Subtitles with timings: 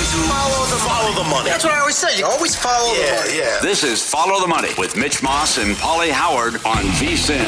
[0.00, 1.50] Always follow the, follow the money.
[1.50, 2.16] That's what I always say.
[2.16, 3.36] You always follow the money.
[3.36, 3.58] Yeah.
[3.60, 7.44] This is Follow the Money with Mitch Moss and Paulie Howard on VSIN.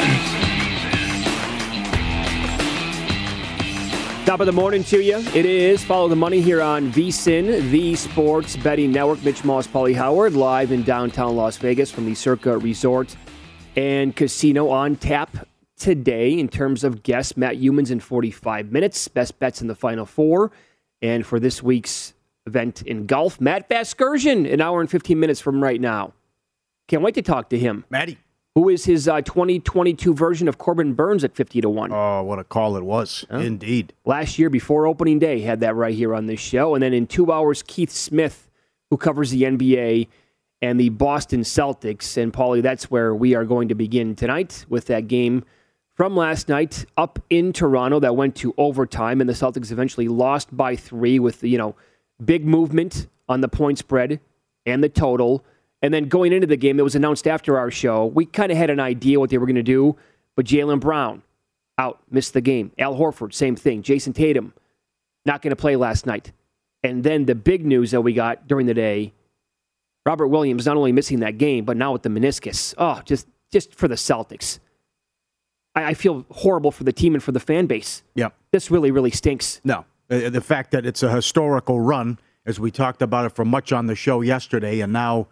[4.27, 5.17] Top of the morning to you.
[5.33, 9.23] It is Follow the Money here on VSIN, the Sports Betting Network.
[9.23, 13.15] Mitch Moss, Paulie Howard, live in downtown Las Vegas from the Circa Resort
[13.75, 17.35] and Casino on tap today in terms of guests.
[17.35, 19.07] Matt Youmans in 45 minutes.
[19.07, 20.51] Best bets in the final four.
[21.01, 22.13] And for this week's
[22.45, 26.13] event in golf, Matt Vasgersian, an hour and 15 minutes from right now.
[26.87, 27.85] Can't wait to talk to him.
[27.89, 28.17] Matty.
[28.55, 31.91] Who is his uh, 2022 version of Corbin Burnes at 50 to 1?
[31.91, 33.25] Oh, what a call it was.
[33.31, 33.37] Huh?
[33.37, 33.93] Indeed.
[34.05, 36.75] Last year, before opening day, had that right here on this show.
[36.75, 38.51] And then in two hours, Keith Smith,
[38.91, 40.07] who covers the NBA
[40.61, 42.15] and the Boston Celtics.
[42.15, 45.43] And Paulie, that's where we are going to begin tonight with that game
[45.95, 49.19] from last night up in Toronto that went to overtime.
[49.19, 51.75] And the Celtics eventually lost by three with, you know,
[52.23, 54.19] big movement on the point spread
[54.65, 55.43] and the total.
[55.81, 58.57] And then going into the game that was announced after our show, we kind of
[58.57, 59.95] had an idea what they were going to do.
[60.35, 61.21] But Jaylen Brown
[61.77, 62.71] out, missed the game.
[62.79, 63.81] Al Horford, same thing.
[63.81, 64.53] Jayson Tatum,
[65.25, 66.31] not going to play last night.
[66.83, 69.13] And then the big news that we got during the day
[70.05, 72.73] Robert Williams not only missing that game, but now with the meniscus.
[72.77, 74.59] Oh, just, just for the Celtics.
[75.75, 78.03] I, I feel horrible for the team and for the fan base.
[78.15, 78.29] Yeah.
[78.51, 79.61] This really, really stinks.
[79.63, 79.85] No.
[80.09, 83.71] Uh, The fact that it's a historical run, as we talked about it for much
[83.71, 85.27] on the show yesterday, and now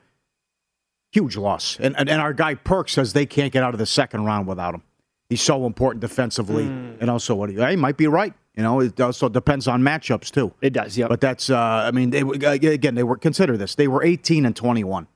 [1.12, 1.78] huge loss.
[1.80, 4.48] And, and, and our guy Perk says they can't get out of the second round
[4.48, 4.84] without him.
[5.30, 6.64] He's so important defensively.
[6.66, 8.34] And also, what he, he might be right.
[8.56, 10.54] You know, it also depends on matchups, too.
[10.62, 11.08] It does, yeah.
[11.08, 14.56] But that's, uh, I mean, they, again, they were, consider this, they were 18 and
[14.56, 15.08] 21.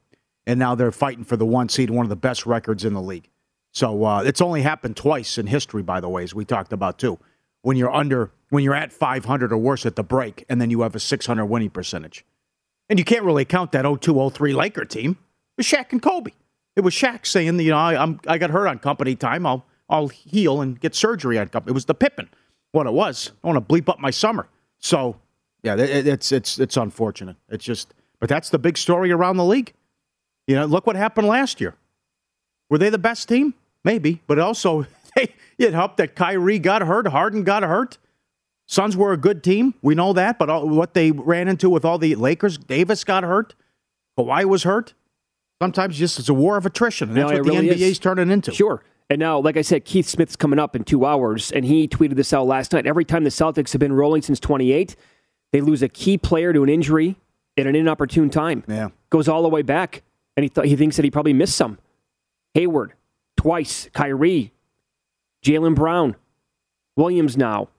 [0.48, 3.02] And now they're fighting for the one seed, one of the best records in the
[3.02, 3.30] league.
[3.74, 6.98] So uh, it's only happened twice in history, by the way, as we talked about,
[6.98, 7.20] too.
[7.62, 10.82] When you're under, when you're at 500 or worse at the break, and then you
[10.82, 12.26] have a 600 winning percentage.
[12.90, 15.12] And you can't really count that 02 03 Laker team.
[15.12, 16.32] It was Shaq and Kobe.
[16.76, 19.46] It was Shaq saying, you know, I, I'm, I got hurt on company time.
[19.46, 21.72] I'll, I'll heal and get surgery on company.
[21.72, 22.30] It was the Pippen,
[22.72, 23.32] what it was.
[23.44, 24.48] I want to bleep up my summer.
[24.80, 25.18] So,
[25.64, 27.38] yeah, it, it's, it's, it's unfortunate.
[27.50, 29.74] It's just, but that's the big story around the league.
[30.48, 31.76] You know, look what happened last year.
[32.70, 33.54] Were they the best team?
[33.84, 34.86] Maybe, but also
[35.58, 37.98] it helped that Kyrie got hurt, Harden got hurt.
[38.68, 39.76] Suns were a good team.
[39.82, 43.24] We know that, but all, what they ran into with all the Lakers, Davis got
[43.24, 43.54] hurt,
[44.18, 44.94] Kawhi was hurt.
[45.62, 48.00] Sometimes just it's a war of attrition, and No, that's what the really NBA's is.
[48.00, 48.52] turning into.
[48.52, 48.84] Sure.
[49.10, 52.16] And now, like I said, Keith Smith's coming up in two hours, and he tweeted
[52.16, 52.88] this out last night.
[52.88, 54.96] Every time the Celtics have been rolling since 28,
[55.52, 57.16] they lose a key player to an injury
[57.56, 58.64] at an inopportune time.
[58.68, 58.90] Yeah.
[59.12, 60.02] Goes all the way back,
[60.36, 61.78] and he thought he thinks that he probably missed some.
[62.56, 62.94] Hayward,
[63.38, 63.90] twice.
[63.94, 64.52] Kyrie,
[65.46, 66.16] Jaylen Brown,
[66.96, 67.70] Williams now.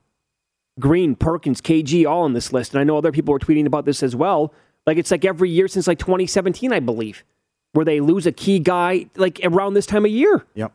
[0.79, 2.73] Green, Perkins, KG, all on this list.
[2.73, 4.53] And I know other people were tweeting about this as well.
[4.85, 7.23] Like it's like every year since like 2017, I believe,
[7.73, 10.45] where they lose a key guy like around this time of year.
[10.55, 10.71] Yep.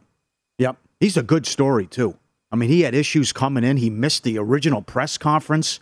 [0.59, 0.77] Yep.
[1.01, 2.17] He's a good story, too.
[2.53, 3.79] I mean, he had issues coming in.
[3.79, 5.81] He missed the original press conference.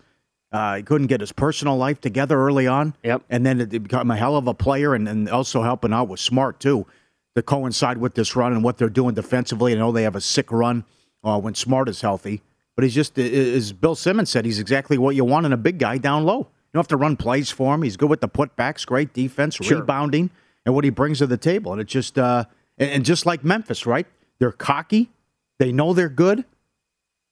[0.53, 2.95] Uh, he couldn't get his personal life together early on.
[3.03, 3.23] Yep.
[3.29, 6.21] And then it became a hell of a player and, and also helping out with
[6.21, 6.87] Smart, too,
[7.35, 9.73] to coincide with this run and what they're doing defensively.
[9.73, 10.85] I know they have a sick run
[11.23, 12.43] uh, when Smart is healthy.
[12.81, 15.77] But he's just, as Bill Simmons said, he's exactly what you want in a big
[15.79, 16.39] guy down low.
[16.39, 17.83] You don't have to run plays for him.
[17.83, 19.81] He's good with the putbacks, great defense, Sure.
[19.81, 20.31] rebounding,
[20.65, 21.73] and what he brings to the table.
[21.73, 22.47] And it just, uh,
[22.79, 24.07] and, and just like Memphis, right?
[24.39, 25.11] They're cocky.
[25.59, 26.47] They know they're good.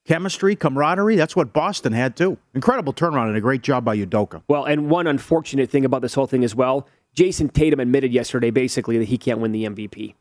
[0.05, 1.17] Chemistry, camaraderie.
[1.17, 2.37] That's what Boston had too.
[2.53, 4.43] Incredible turnaround and a great job by Udoka.
[4.49, 8.51] Well, and one unfortunate thing about this whole thing as well, Jayson Tatum admitted yesterday
[8.51, 10.12] basically that he can't win the MVP.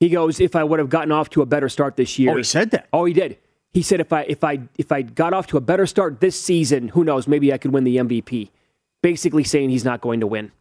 [0.00, 2.32] He goes, if I would have gotten off to a better start this year.
[2.32, 2.88] Oh, he said that.
[2.92, 3.38] Oh, he did.
[3.74, 6.38] He said if I if I if I got off to a better start this
[6.40, 8.50] season, who knows, maybe I could win the MVP.
[9.02, 10.52] Basically saying he's not going to win.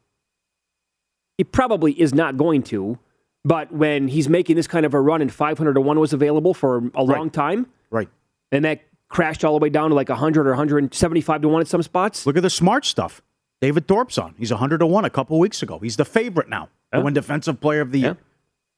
[1.38, 3.00] He probably is not going to,
[3.44, 6.54] but when he's making this kind of a run and 500 to 1 was available
[6.54, 7.34] for a long Right.
[7.34, 8.10] time, Right.
[8.52, 11.68] and that crashed all the way down to like 100 or 175 to 1 at
[11.68, 12.26] some spots.
[12.26, 13.22] Look at the smart stuff.
[13.60, 14.34] David Thorpe's on.
[14.38, 15.80] He's 100 to 1 a couple weeks ago.
[15.80, 17.00] He's the favorite now Yeah.
[17.00, 18.18] to win Defensive Player of the Year.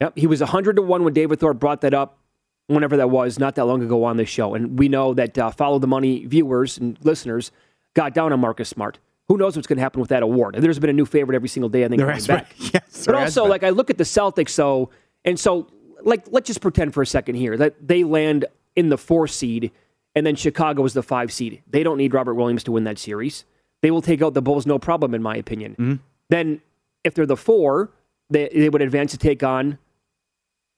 [0.02, 2.18] Yep, he was 100 to 1 when David Thorpe brought that up,
[2.68, 4.54] whenever that was, not that long ago on this show.
[4.56, 7.52] And we know that uh, Follow the Money viewers and listeners
[7.94, 9.00] got down on Marcus Smart.
[9.28, 10.56] Who knows what's going to happen with that award?
[10.56, 12.38] And There's been a new favorite every single day, I think, There coming has been.
[12.38, 12.56] back.
[12.74, 14.90] Yes, but also, like, I look at the Celtics, so,
[15.24, 15.68] and so,
[16.02, 18.46] like, let's just pretend for a second here that they land
[18.76, 19.72] in the four seed
[20.16, 21.64] and then Chicago is the five seed.
[21.68, 23.46] They don't need Robert Williams to win that series.
[23.82, 25.74] They will take out the Bulls, no problem, in my opinion.
[25.74, 25.96] Mm-hmm.
[26.30, 26.62] Then,
[27.04, 27.92] if they're the four,
[28.30, 29.78] they, they would advance to take on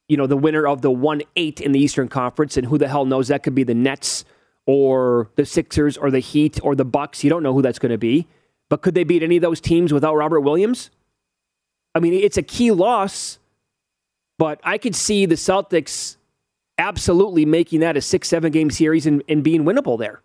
[0.07, 2.87] you know, the winner of the 1 8 in the Eastern Conference, and who the
[2.87, 3.27] hell knows?
[3.29, 4.25] That could be the Nets
[4.65, 7.23] or the Sixers or the Heat or the Bucks.
[7.23, 8.27] You don't know who that's going to be.
[8.69, 10.89] But could they beat any of those teams without Robert Williams?
[11.93, 13.39] I mean, it's a key loss,
[14.37, 16.17] but I could see the Celtics
[16.77, 20.21] absolutely making that a six, seven game series and, and being winnable there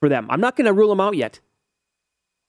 [0.00, 0.26] for them.
[0.30, 1.38] I'm not going to rule them out yet.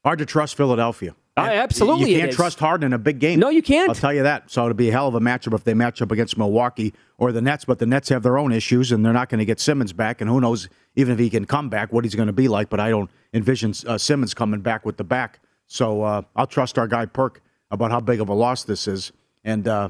[0.04, 1.16] Hard to trust Philadelphia.
[1.36, 3.40] Uh, absolutely You can't trust Harden in a big game.
[3.40, 3.90] No, you can't.
[3.90, 4.52] I'll tell you that.
[4.52, 7.32] So it'll be a hell of a matchup if they match up against Milwaukee or
[7.32, 7.66] the Nets.
[7.66, 10.22] But the Nets have their own issues, and they're not going to get Simmons back.
[10.22, 12.70] And who knows, even if he can come back, what he's going to be like.
[12.70, 15.40] But I don't envision uh, Simmons coming back with the back.
[15.66, 17.42] So uh, I'll trust our guy Perk
[17.72, 19.12] about how big of a loss this is,
[19.44, 19.90] and uh,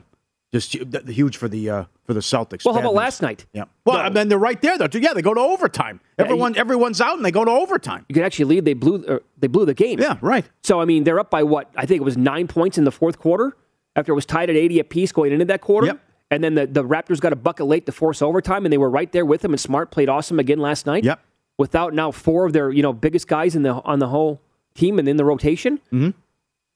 [0.54, 0.74] just
[1.10, 2.64] huge for the uh, for the Celtics.
[2.64, 2.98] Well, how about news.
[2.98, 3.46] last night?
[3.54, 3.64] Yeah.
[3.86, 4.88] Well, I mean, they're right there though.
[4.94, 6.00] Yeah, they go to overtime.
[6.20, 8.06] Everyone, everyone's out, and they go to overtime.
[8.08, 8.66] You could actually lead.
[8.66, 9.04] They blew.
[9.04, 10.00] Uh, they blew the game.
[10.00, 10.46] Yeah, right.
[10.64, 11.72] So I mean, they're up by what?
[11.76, 13.58] I think it was nine points in the fourth quarter
[13.96, 15.88] after it was tied at 80 apiece going into that quarter.
[15.88, 16.00] Yep.
[16.32, 18.90] And then the, the Raptors got a bucket late to force overtime, and they were
[18.90, 19.54] right there with them.
[19.54, 21.04] And Smart played awesome again last night.
[21.04, 21.20] Yep.
[21.58, 24.40] Without now four of their you know biggest guys in the on the whole
[24.76, 25.80] team and in the rotation.
[25.90, 26.12] Hmm.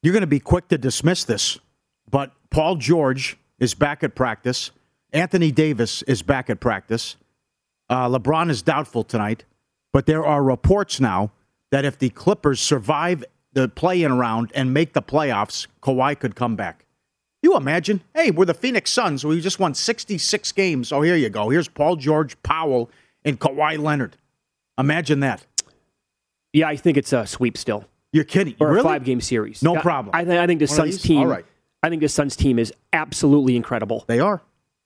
[0.01, 1.59] You're going to be quick to dismiss this,
[2.09, 4.71] but Paul George is back at practice.
[5.13, 7.17] Anthony Davis is back at practice.
[7.89, 9.45] Uh, LeBron is doubtful tonight,
[9.93, 11.31] but there are reports now
[11.71, 13.23] that if the Clippers survive
[13.53, 16.85] the play-in round and make the playoffs, Kawhi could come back.
[17.41, 18.01] You imagine?
[18.13, 19.23] Hey, we're the Phoenix Suns.
[19.23, 20.91] We just won 66 games.
[20.91, 21.49] Oh, here you go.
[21.49, 22.89] Here's Paul George, Powell,
[23.23, 24.17] and Kawhi Leonard.
[24.77, 25.45] Imagine that.
[26.53, 28.55] Yeah, I think it's a sweep still You're kidding?
[28.59, 28.79] or really?
[28.81, 29.61] a five game series.
[29.63, 30.15] No I- problem.
[30.15, 31.19] I, think I think the One Suns team.
[31.19, 31.45] All right.
[31.83, 34.03] I think the Suns team is absolutely incredible.
[34.07, 34.41] They are.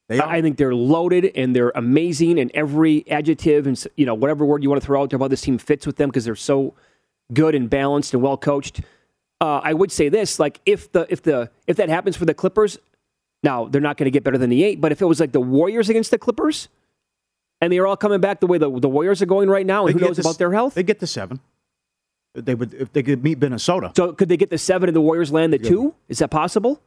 [0.08, 0.28] They are.
[0.28, 4.62] I think they're loaded and they're amazing, and every adjective and you know whatever word
[4.62, 6.74] you want to throw out there about this team fits with them because they're so
[7.34, 8.82] good and balanced and well coached.
[9.40, 12.34] Uh, I would say this: like if the if the if that happens for the
[12.34, 12.78] Clippers,
[13.42, 14.82] now they're not going to get better than the eight.
[14.82, 16.68] But if it was like the Warriors against the Clippers,
[17.62, 19.96] and they're all coming back the way the, the Warriors are going right now, and
[19.96, 20.74] They who knows to about their health?
[20.74, 21.40] They get to seven.
[22.34, 23.92] They would if they could meet Minnesota.
[23.96, 25.94] So could they get the seven and the Warriors land the two?
[26.08, 26.82] Is that possible?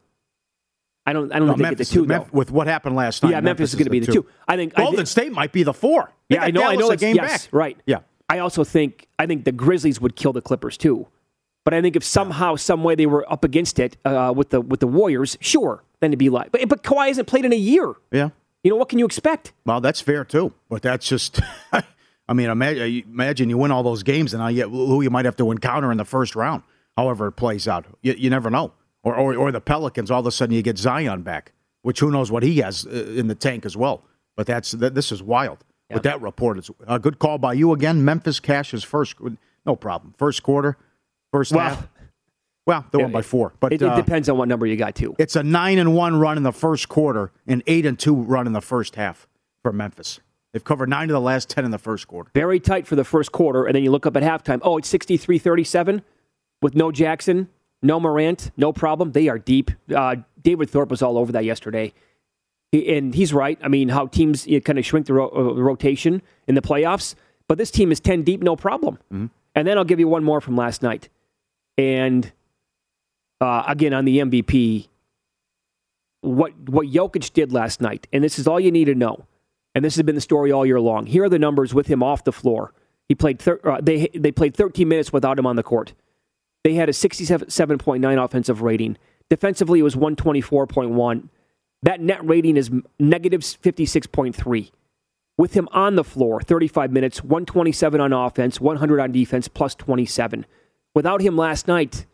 [1.05, 1.31] I don't.
[1.31, 2.27] I don't No, think they Memphis, get the two though.
[2.31, 3.29] with what happened last night.
[3.31, 4.25] Yeah, Memphis, is going to be the two.
[4.47, 6.11] I think I Golden think- State might be the four.
[6.29, 6.63] They Yeah, I know.
[6.63, 6.91] I Dallas know.
[6.93, 7.53] a game yes, back.
[7.53, 7.77] right.
[7.85, 7.99] Yeah.
[8.27, 11.07] I also think I think the Grizzlies would kill the Clippers too.
[11.63, 14.61] But I think if somehow, some way they were up against it uh, with the
[14.61, 16.51] with the Warriors, sure, then it'd be like.
[16.51, 17.93] But but Kawhi hasn't played in a year.
[18.11, 18.29] Yeah.
[18.63, 19.53] You know what can you expect?
[19.63, 20.53] Well, that's fair too.
[20.69, 21.39] But that's just.
[22.27, 25.25] I mean, imagine, imagine you win all those games, and now you, who you might
[25.25, 26.63] have to encounter in the first round.
[26.97, 28.73] However, it plays out, you, you never know.
[29.03, 31.51] Or, or or the Pelicans, all of a sudden you get Zion back,
[31.83, 34.03] which who knows what he has uh, in the tank as well.
[34.35, 35.63] But that's that, this is wild.
[35.93, 38.03] With that report, it's a good call by you again.
[38.03, 39.15] Memphis cashes first,
[39.67, 40.15] no problem.
[40.17, 40.77] First quarter,
[41.31, 41.87] first Well, half.
[42.65, 44.95] Well, they won by four, but It, it uh, depends on what number you got
[44.95, 45.15] too.
[45.19, 48.47] it's a nine and one run in the first quarter, and eight and two run
[48.47, 49.27] in the first half
[49.61, 50.19] for Memphis.
[50.55, 52.31] They've covered nine of the last 10 in the first quarter.
[52.33, 54.59] Very tight for the first quarter, and then you look up at halftime.
[54.61, 56.01] Oh, it's 63 37
[56.61, 57.49] with no Jackson,
[57.81, 59.11] no Morant, no problem.
[59.11, 59.69] They are deep.
[59.93, 61.91] Uh, David Thorpe was all over that yesterday.
[62.71, 63.59] He, and he's right.
[63.61, 66.61] I mean, how teams you know, kind of shrink the, ro- uh, rotation in the
[66.61, 67.15] playoffs,
[67.49, 68.97] but this team is 10 deep, no problem.
[69.11, 69.25] Mm-hmm.
[69.55, 71.09] And then I'll give you one more from last night.
[71.77, 72.31] And
[73.41, 74.87] uh, again, on the MVP,
[76.21, 79.25] what, what Jokic did last night, and this is all you need to know
[79.75, 81.05] and this has been the story all year long.
[81.05, 82.73] Here are the numbers with him off the floor.
[83.09, 85.93] He played thir- uh, they they played 13 minutes without him on the court.
[86.63, 88.97] They had a 67.9 offensive rating.
[89.29, 91.29] Defensively, it was 124.1.
[91.83, 94.71] That net rating is negative 56.3.
[95.37, 100.45] With him on the floor, 35 minutes, 127 on offense, 100 on defense, plus 27.
[100.95, 102.05] Without him last night,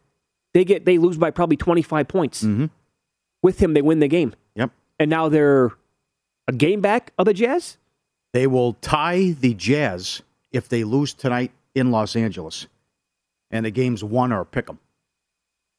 [0.54, 2.44] they get they lose by probably 25 points.
[2.44, 2.66] Mm-hmm.
[3.44, 4.34] With him, they win the game.
[4.56, 4.72] Yep.
[5.00, 5.72] And now they're
[6.48, 7.78] a game back of the Jazz?
[8.34, 10.22] They will tie the Jazz
[10.52, 12.68] if they lose tonight in Los Angeles.
[13.50, 14.80] And the game's one or pick 'em.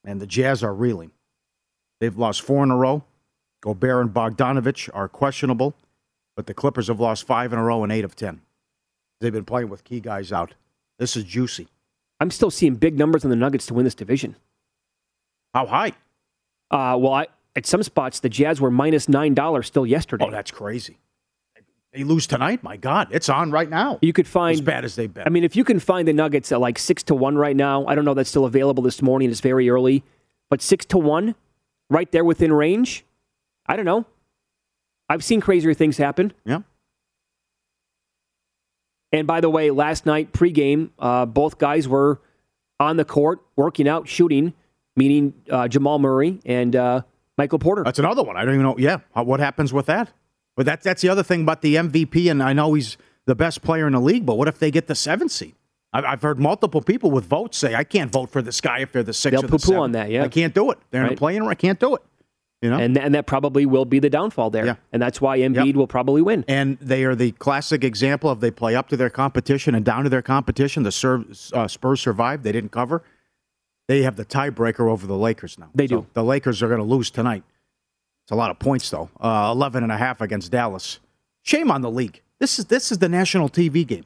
[0.04, 1.12] And the Jazz are reeling.
[2.00, 3.04] They've lost four in a row.
[3.62, 5.74] Gobert and Bogdanovich are questionable,
[6.34, 8.42] but the Clippers have lost five in a row and eight of ten.
[9.20, 10.54] They've been playing with key guys out.
[10.98, 11.68] This is juicy.
[12.18, 14.36] I'm still seeing big numbers on the Nuggets to win this division.
[15.54, 15.92] How high?
[16.70, 20.24] Uh, well, I, at some spots, the Jazz were minus nine dollars still yesterday.
[20.26, 20.98] Oh, that's crazy.
[21.92, 22.62] They lose tonight.
[22.62, 23.98] My God, it's on right now.
[24.00, 25.24] You could find as bad as they've been.
[25.26, 27.84] I mean, if you can find the Nuggets at like six to one right now,
[27.86, 29.30] I don't know that's still available this morning.
[29.30, 30.02] It's very early,
[30.48, 31.34] but six to one,
[31.90, 33.04] right there within range.
[33.66, 34.06] I don't know.
[35.10, 36.32] I've seen crazier things happen.
[36.46, 36.60] Yeah.
[39.12, 42.22] And by the way, last night pregame, uh, both guys were
[42.80, 44.54] on the court working out, shooting,
[44.96, 47.02] meaning uh, Jamal Murray and uh,
[47.38, 47.82] Michael Porter.
[47.84, 48.36] That's another one.
[48.36, 48.76] I don't even know.
[48.78, 50.12] Yeah, what happens with that?
[50.56, 52.30] But that's that's the other thing about the MVP.
[52.30, 52.96] And I know he's
[53.26, 55.54] the best player in the league, but what if they get the seventh seed?
[55.94, 58.92] I've, I've heard multiple people with votes say, "I can't vote for this guy if
[58.92, 60.24] they're the 6th They'll or the poo-poo on that, yeah.
[60.24, 60.78] I can't do it.
[60.90, 61.16] They're in Right.
[61.16, 61.42] a playing.
[61.42, 62.02] I can't do it.
[62.60, 62.78] You know.
[62.78, 64.64] and and that probably will be the downfall there.
[64.64, 64.74] Yeah.
[64.92, 65.74] And that's why Embiid Yep.
[65.74, 66.44] will probably win.
[66.46, 70.04] and they are the classic example of they play up to their competition and down
[70.04, 70.82] to their competition.
[70.84, 71.24] The serve,
[71.54, 73.02] uh, Spurs survived; they didn't cover.
[73.88, 75.70] They have the tiebreaker over the Lakers now.
[75.74, 76.06] They So do.
[76.14, 77.42] The Lakers are going to lose tonight.
[78.24, 79.10] It's a lot of points though.
[79.20, 81.00] Uh, 11 and a half against Dallas.
[81.42, 82.20] Shame on the league.
[82.38, 84.04] This is this is the national TV game.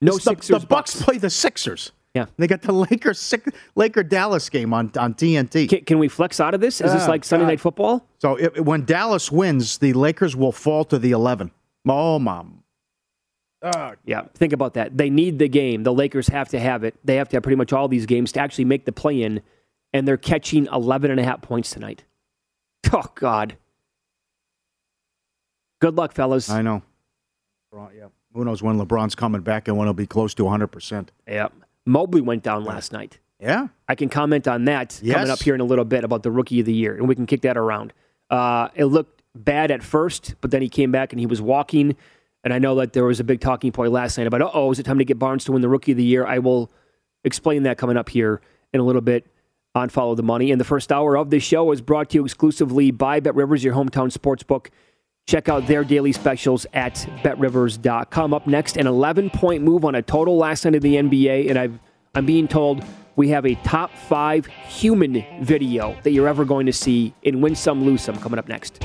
[0.00, 0.60] No the, Sixers.
[0.62, 1.92] the Bucks play the Sixers.
[2.14, 2.26] Yeah.
[2.38, 3.34] They got the Lakers
[3.74, 5.68] Laker Dallas game on on TNT.
[5.68, 6.80] Can, can we flex out of this?
[6.80, 7.48] Is this Oh, like Sunday God.
[7.48, 8.06] Night Football?
[8.18, 11.50] So it, when Dallas wins, the Lakers will fall to the 11.
[11.88, 12.62] Oh, mom.
[14.04, 14.96] Yeah, think about that.
[14.96, 15.82] They need the game.
[15.82, 16.94] The Lakers have to have it.
[17.04, 19.40] They have to have pretty much all these games to actually make the play in,
[19.92, 22.04] and they're catching 11 and a half points tonight.
[22.92, 23.56] Oh, God.
[25.80, 26.48] Good luck, fellas.
[26.50, 26.82] I know.
[27.74, 28.06] LeBron, yeah.
[28.32, 31.08] Who knows when LeBron's coming back and when he'll be close to 100%.
[31.26, 31.52] Yep.
[31.86, 33.18] Mobley went down last night.
[33.40, 33.68] Yeah.
[33.88, 35.16] I can comment on that Yes.
[35.16, 37.14] coming up here in a little bit about the rookie of the year, and we
[37.14, 37.92] can kick that around.
[38.30, 41.96] Uh, it looked bad at first, but then he came back and he was walking.
[42.46, 44.78] And I know that there was a big talking point last night about, oh, is
[44.78, 46.24] it time to get Barnes to win the rookie of the year?
[46.24, 46.70] I will
[47.24, 48.40] explain that coming up here
[48.72, 49.26] in a little bit
[49.74, 50.52] on Follow the Money.
[50.52, 53.64] And the first hour of this show is brought to you exclusively by Bet Rivers,
[53.64, 54.70] your hometown sports book.
[55.26, 58.32] Check out their daily specials at betrivers.com.
[58.32, 61.50] Up next, an 11 point move on a total last night of the NBA.
[61.50, 61.80] And I've,
[62.14, 62.84] I'm being told
[63.16, 67.56] we have a top five human video that you're ever going to see in Win
[67.56, 68.84] Some, Lose Some coming up next.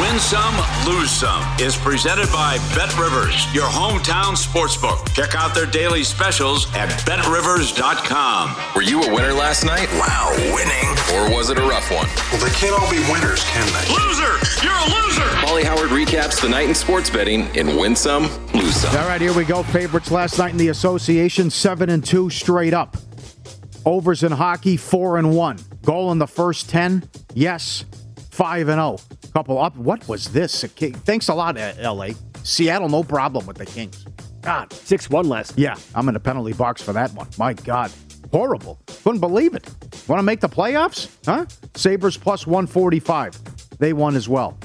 [0.00, 0.54] Win some,
[0.86, 5.12] lose some is presented by Bet Rivers, your hometown sportsbook.
[5.12, 8.54] Check out their daily specials at betrivers.com.
[8.76, 9.88] Were you a winner last night?
[9.94, 10.88] Wow, winning.
[11.14, 12.06] Or was it a rough one?
[12.30, 13.92] Well, they can't all be winners, can they?
[13.92, 14.38] Loser!
[14.64, 15.40] You're a loser!
[15.42, 18.24] Molly Howard recaps the night in sports betting in Win Some,
[18.54, 18.96] Lose Some.
[18.96, 19.64] All right, here we go.
[19.64, 22.96] Favorites last night in the association, seven and two straight up.
[23.84, 25.58] Overs in hockey, four and one.
[25.82, 27.84] Goal in the first ten, yes,
[28.30, 28.98] five and zero.
[29.32, 29.76] Couple up.
[29.76, 30.64] What was this?
[30.64, 32.14] A Thanks a lot, uh, L.A.
[32.42, 34.04] Seattle, no problem with the Kings.
[34.40, 35.54] God, Six one last.
[35.58, 37.26] yeah, I'm in the penalty box for that one.
[37.38, 37.90] My God,
[38.30, 38.80] horrible.
[39.02, 39.68] Couldn't believe it.
[40.06, 41.08] Want to make the playoffs?
[41.26, 41.44] Huh?
[41.74, 43.36] Sabres plus 145.
[43.78, 44.56] They won as well.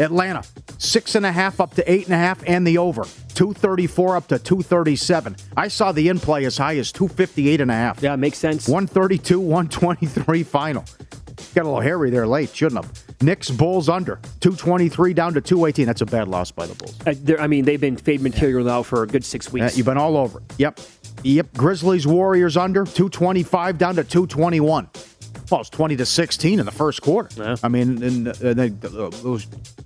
[0.00, 0.42] Atlanta,
[0.78, 3.04] six and a half up to eight and a half, and the over.
[3.34, 5.36] 234 up to 237.
[5.56, 8.02] I saw the in play as high as 258 and a half.
[8.02, 8.68] Yeah, makes sense.
[8.68, 10.84] 132, 123 final.
[11.54, 12.92] Got a little hairy there late, shouldn't have.
[13.24, 14.16] Knicks, Bulls under.
[14.40, 15.86] 223 down to 218.
[15.86, 16.98] That's a bad loss by the Bulls.
[17.06, 19.76] Uh, I mean, they've been fade material now for a good six Yeah, weeks.
[19.76, 20.44] you've been all over it.
[20.58, 20.80] Yep.
[21.22, 21.54] Yep.
[21.56, 24.88] Grizzlies, Warriors under 225 down to 221.
[25.50, 27.28] Well, it's 20 to 16 in the first quarter.
[27.36, 27.56] Yeah.
[27.62, 29.38] I mean, and, uh, they uh,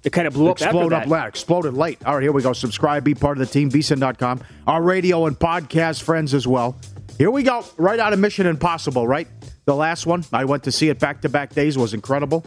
[0.05, 1.27] it kind of blew up Exploded up late.
[1.27, 1.99] Exploded late.
[2.07, 2.53] All right, here we go.
[2.53, 4.41] Subscribe, be part of the team, vsin.com.
[4.67, 6.77] Our radio and podcast friends as well.
[7.19, 7.65] Here we go.
[7.77, 9.27] Right out of Mission Impossible, right?
[9.65, 10.25] The last one.
[10.33, 12.47] I went to see it back to back days, was incredible.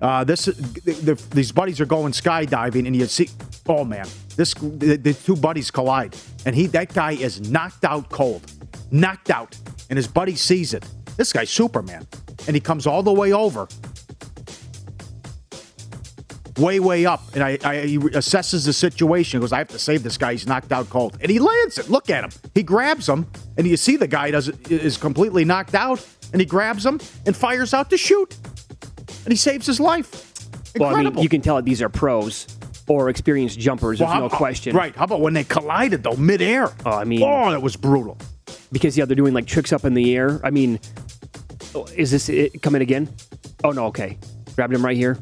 [0.00, 0.52] Uh, this the,
[1.02, 3.28] the, These buddies are going skydiving, and you see,
[3.68, 4.06] oh man,
[4.36, 8.50] this the, the two buddies collide, and he that guy is knocked out cold,
[8.92, 9.56] knocked out,
[9.90, 10.84] and his buddy sees it.
[11.16, 12.06] This guy's Superman,
[12.46, 13.66] and he comes all the way over,
[16.58, 17.22] way, way up.
[17.34, 19.38] And I, I, he assesses the situation.
[19.38, 20.32] He goes, I have to save this guy.
[20.32, 21.16] He's knocked out cold.
[21.20, 21.88] And he lands it.
[21.88, 22.30] Look at him.
[22.54, 26.46] He grabs him, and you see the guy does is completely knocked out, and he
[26.46, 28.36] grabs him and fires out to shoot.
[29.24, 30.28] And he saves his life.
[30.78, 32.46] Well, I mean, you can tell that these are pros
[32.88, 33.98] or experienced jumpers.
[33.98, 34.74] There's Well, no how- question.
[34.74, 34.94] Right.
[34.96, 36.72] How about when they collided, though, midair?
[36.84, 38.16] Oh, I mean, Oh, that was brutal.
[38.72, 40.40] because yeah, they're doing like tricks up in the air.
[40.42, 40.80] I mean,
[41.94, 43.08] is this it coming again?
[43.64, 44.18] Oh no, okay,
[44.56, 45.18] grabbed him right here.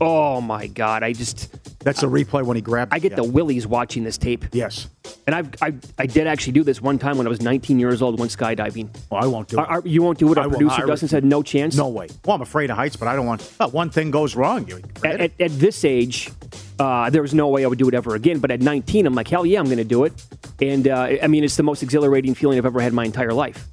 [0.00, 3.16] Oh my god, I just That's a replay when he grabbed I get yeah.
[3.16, 4.44] the willies watching this tape.
[4.52, 4.88] Yes.
[5.26, 8.02] And I've, I I did actually do this one time when I was 19 years
[8.02, 8.88] old, went skydiving.
[9.10, 9.86] Well, I won't do it.
[9.86, 10.38] You won't do it.
[10.38, 10.82] I Our will producer.
[10.82, 11.76] I Dustin said no chance.
[11.76, 12.08] No way.
[12.24, 13.50] Well, I'm afraid of heights, but I don't want.
[13.58, 14.66] Uh, one thing goes wrong.
[14.68, 16.30] You At, at, at this age,
[16.78, 18.38] uh, there was no way I would do it ever again.
[18.38, 20.12] But at 19, I'm like, hell yeah, I'm going to do it.
[20.60, 23.32] And uh, I mean, it's the most exhilarating feeling I've ever had in my entire
[23.32, 23.66] life.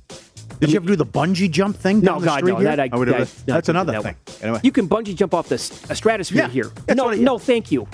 [0.68, 2.02] Did you ever do the bungee jump thing?
[2.02, 2.56] No, God, no.
[2.56, 2.64] here?
[2.66, 4.16] That I, I would that- have- that's another that thing.
[4.26, 4.36] one.
[4.42, 6.72] Anyway, You can bungee jump off the stratosphere Yeah, here.
[6.96, 7.24] No, I- yeah.
[7.24, 7.88] no, thank you.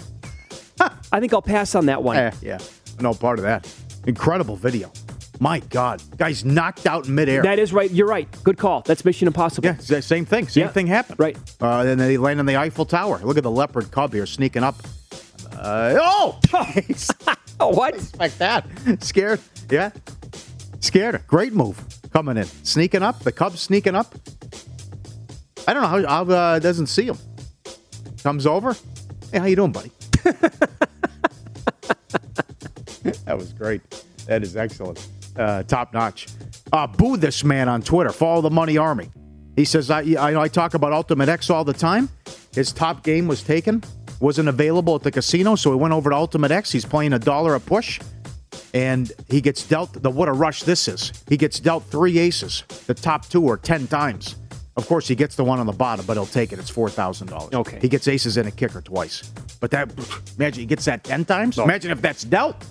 [1.11, 2.15] I think I'll pass on that one.
[2.17, 2.57] Eh, yeah,
[2.99, 3.67] no part of that.
[4.05, 4.91] Incredible video.
[5.41, 7.41] My God, guy's knocked out in midair.
[7.41, 7.89] That is right.
[7.89, 8.27] You're right.
[8.43, 8.81] Good call.
[8.81, 9.67] That's Mission Impossible.
[9.67, 10.47] yeah, same thing.
[10.47, 10.69] Same Yeah.
[10.71, 11.19] thing happened.
[11.19, 11.37] Right.
[11.61, 13.19] Uh, then they land on the Eiffel Tower.
[13.23, 14.75] Look at the leopard cub here sneaking up.
[15.57, 16.39] Uh, oh.
[17.61, 17.99] Oh, what?
[18.17, 18.65] like that.
[19.01, 19.41] Scared.
[19.69, 19.89] Yeah.
[20.79, 21.15] Scared.
[21.15, 21.21] her.
[21.27, 21.77] Great move
[22.11, 22.45] coming in.
[22.63, 23.19] Sneaking up.
[23.19, 24.13] The Cubs sneaking up.
[25.67, 27.17] I don't know how, how uh, doesn't see him.
[28.23, 28.73] Comes over.
[29.31, 29.91] Hey, how you doing, buddy?
[33.25, 33.81] that was great.
[34.27, 35.07] That is excellent.
[35.35, 36.27] Uh, top notch.
[36.71, 38.11] Uh, boo this man on Twitter.
[38.11, 39.09] Follow the Money Army.
[39.55, 42.09] He says, I, I, I talk about Ultimate X all the time.
[42.53, 43.83] His top game was taken,
[44.19, 46.71] wasn't available at the casino, so he went over to Ultimate X.
[46.71, 47.99] He's playing a dollar a push,
[48.73, 51.11] and he gets dealt the what a rush this is.
[51.27, 52.63] He gets dealt three aces.
[52.87, 54.35] The top two are 10 times.
[54.77, 56.59] Of course, he gets the one on the bottom, but he'll take it.
[56.59, 57.53] It's $4,000.
[57.53, 57.79] Okay.
[57.81, 59.29] He gets aces and a kicker twice.
[59.59, 59.91] But that,
[60.37, 61.57] imagine he gets that 10 times.
[61.57, 62.65] Imagine if that's dealt.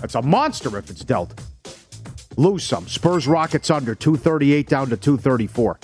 [0.00, 1.40] That's a monster if it's dealt.
[2.36, 2.88] Lose some.
[2.88, 5.78] Spurs Rockets under 238 down to 234.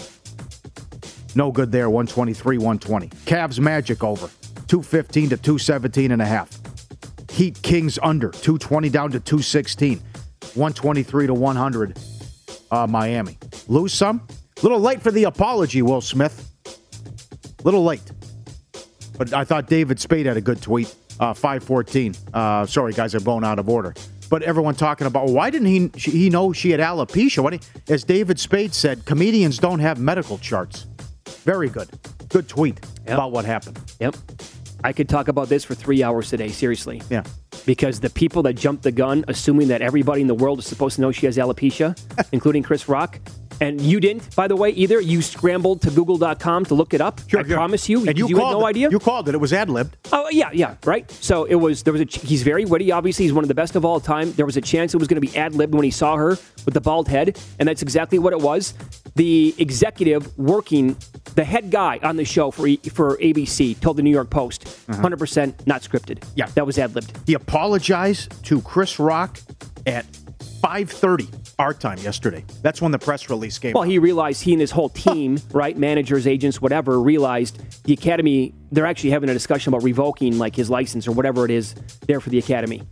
[1.36, 1.88] No good there.
[1.88, 3.08] 123, 120.
[3.26, 4.28] Cavs Magic over
[4.66, 6.57] 215 to 217 and a half.
[7.38, 10.00] Heat Kings under 220 down to 216.
[10.54, 11.98] 123 to 100.
[12.72, 13.38] Uh, Miami.
[13.68, 14.26] Lose some.
[14.60, 16.50] Little late for the apology, Will Smith.
[17.62, 18.02] Little late.
[19.16, 20.92] But I thought David Spade had a good tweet.
[21.20, 22.16] Uh, 514.
[22.34, 23.94] Uh, sorry, guys, I'm going out of order.
[24.28, 27.62] But everyone talking about well, why didn't he she, he know she had alopecia?
[27.88, 30.86] As David Spade said, comedians don't have medical charts.
[31.44, 31.88] Very good.
[32.30, 33.78] Good tweet about what happened.
[34.00, 34.16] Yep.
[34.84, 37.02] I could talk about this for three hours today, seriously.
[37.10, 37.24] Yeah.
[37.66, 40.96] Because the people that jumped the gun, assuming that everybody in the world is supposed
[40.96, 41.98] to know she has alopecia,
[42.32, 43.18] including Chris Rock,
[43.60, 45.00] and you didn't, by the way, either.
[45.00, 47.20] You scrambled to Google.com to look it up.
[47.36, 48.06] I promise you.
[48.08, 48.70] And you, you called had no it.
[48.70, 48.90] idea.
[48.90, 49.34] You called it.
[49.34, 49.96] It was ad libbed.
[50.12, 51.10] Oh yeah, yeah, right.
[51.10, 51.82] So it was.
[51.82, 52.06] There was a.
[52.06, 52.92] ch- He's very witty.
[52.92, 54.30] Obviously, he's one of the best of all time.
[54.34, 56.38] There was a chance it was going to be ad libbed when he saw her
[56.64, 58.74] with the bald head, and that's exactly what it was.
[59.18, 60.96] The executive working,
[61.34, 64.92] the head guy on the show for for ABC, told the New York Post, Uh-huh.
[64.92, 66.22] 100 percent not scripted.
[66.36, 67.12] Yeah, that was ad libbed.
[67.26, 69.40] He apologized to Chris Rock
[69.88, 70.06] at
[70.62, 71.26] 5:30
[71.58, 72.44] our time yesterday.
[72.62, 73.72] That's when the press release came.
[73.72, 78.54] Well, he realized he and his whole team, right, managers, agents, whatever, realized the academy.
[78.70, 81.74] They're actually having a discussion about revoking like his license or whatever it is
[82.06, 82.82] there for the academy,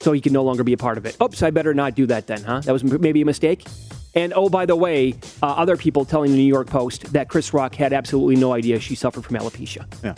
[0.00, 1.16] so he can no longer be a part of it.
[1.22, 2.60] Oops, I better not do that then, huh?
[2.60, 3.66] That was maybe a mistake.
[4.14, 7.52] And oh, by the way, uh, other people telling the New York Post that Chris
[7.52, 9.86] Rock had absolutely no idea she suffered from alopecia.
[10.04, 10.14] Yeah.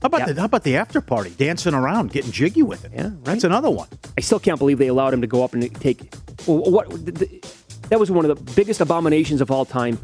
[0.00, 2.92] How about the how about the after party, dancing around, getting jiggy with it?
[2.94, 3.88] Yeah, that's another one.
[4.16, 6.14] I still can't believe they allowed him to go up and take.
[6.46, 7.44] Well, what th- th-
[7.88, 9.98] that was one of the biggest abominations of all time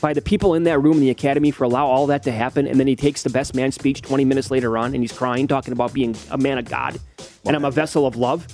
[0.00, 2.66] by the people in that room in the academy for allow all that to happen,
[2.66, 5.46] and then he takes the best man speech 20 minutes later on, and he's crying,
[5.46, 6.98] talking about being a man of God,
[7.44, 8.46] and I'm a vessel of love.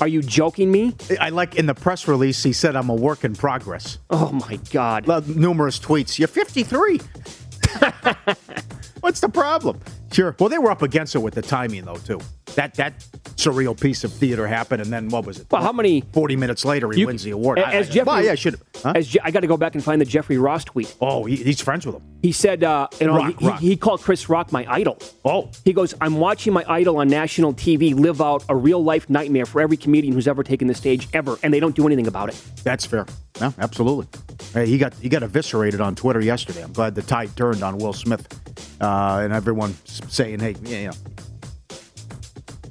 [0.00, 0.94] Are you joking me?
[1.20, 3.98] I like in the press release he said I'm a work in progress.
[4.10, 5.08] Oh my God!
[5.28, 6.18] Numerous tweets.
[6.18, 7.00] You're 53.
[9.00, 9.80] What's the problem?
[10.12, 10.34] Sure.
[10.38, 12.20] Well, they were up against it with the timing though too.
[12.54, 12.98] That that
[13.36, 15.46] surreal piece of theater happened, and then what was it?
[15.50, 16.00] Well, how many?
[16.12, 17.58] Forty minutes later, he You- wins the award.
[17.58, 18.60] As I, I, Jeffrey, well, yeah, I should.
[18.82, 18.92] Huh?
[18.96, 20.94] As Je- I got to go back and find the Jeffrey Ross tweet.
[21.00, 22.02] Oh, he, he's friends with him.
[22.22, 23.60] He said, uh, you know, Rock, he, Rock.
[23.60, 24.98] he called Chris Rock my idol.
[25.24, 25.50] Oh.
[25.64, 29.46] He goes, I'm watching my idol on national TV live out a real life nightmare
[29.46, 32.28] for every comedian who's ever taken the stage ever, and they don't do anything about
[32.30, 32.40] it.
[32.64, 33.06] That's fair.
[33.40, 34.08] Yeah, absolutely.
[34.52, 36.62] Hey, he got he got eviscerated on Twitter yesterday.
[36.62, 38.26] I'm glad the tide turned on Will Smith,
[38.80, 40.92] uh, and everyone saying, "Hey, yeah, you know,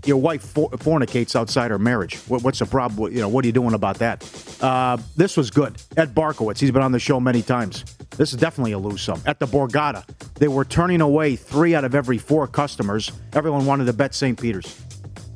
[0.08, 2.16] your wife for- fornicates outside her marriage.
[2.28, 2.98] What, what's the problem?
[3.00, 4.24] What- You know, what are you doing about that?"
[4.62, 5.76] Uh, this was good.
[5.96, 7.84] Ed Barkowitz, he's been on the show many times.
[8.18, 9.22] This is definitely a lose some.
[9.26, 10.04] At the Borgata,
[10.36, 13.12] they were turning away three out of every four customers.
[13.34, 14.40] Everyone wanted to bet St.
[14.40, 14.82] Peter's,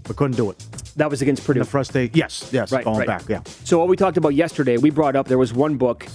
[0.04, 0.58] but couldn't do it.
[0.96, 1.60] That was against Purdue.
[1.60, 3.08] The first day, yes, yes, Right, going right.
[3.08, 3.42] back, yeah.
[3.64, 6.06] So what we talked about yesterday, we brought up there was one book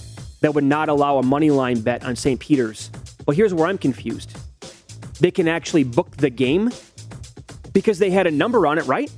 [0.41, 2.39] that would not allow a money line bet on St.
[2.39, 2.91] Peter's.
[3.25, 4.37] Well, here's where I'm confused.
[5.19, 6.69] They can actually book the game
[7.77, 9.11] because they had a number on it, right?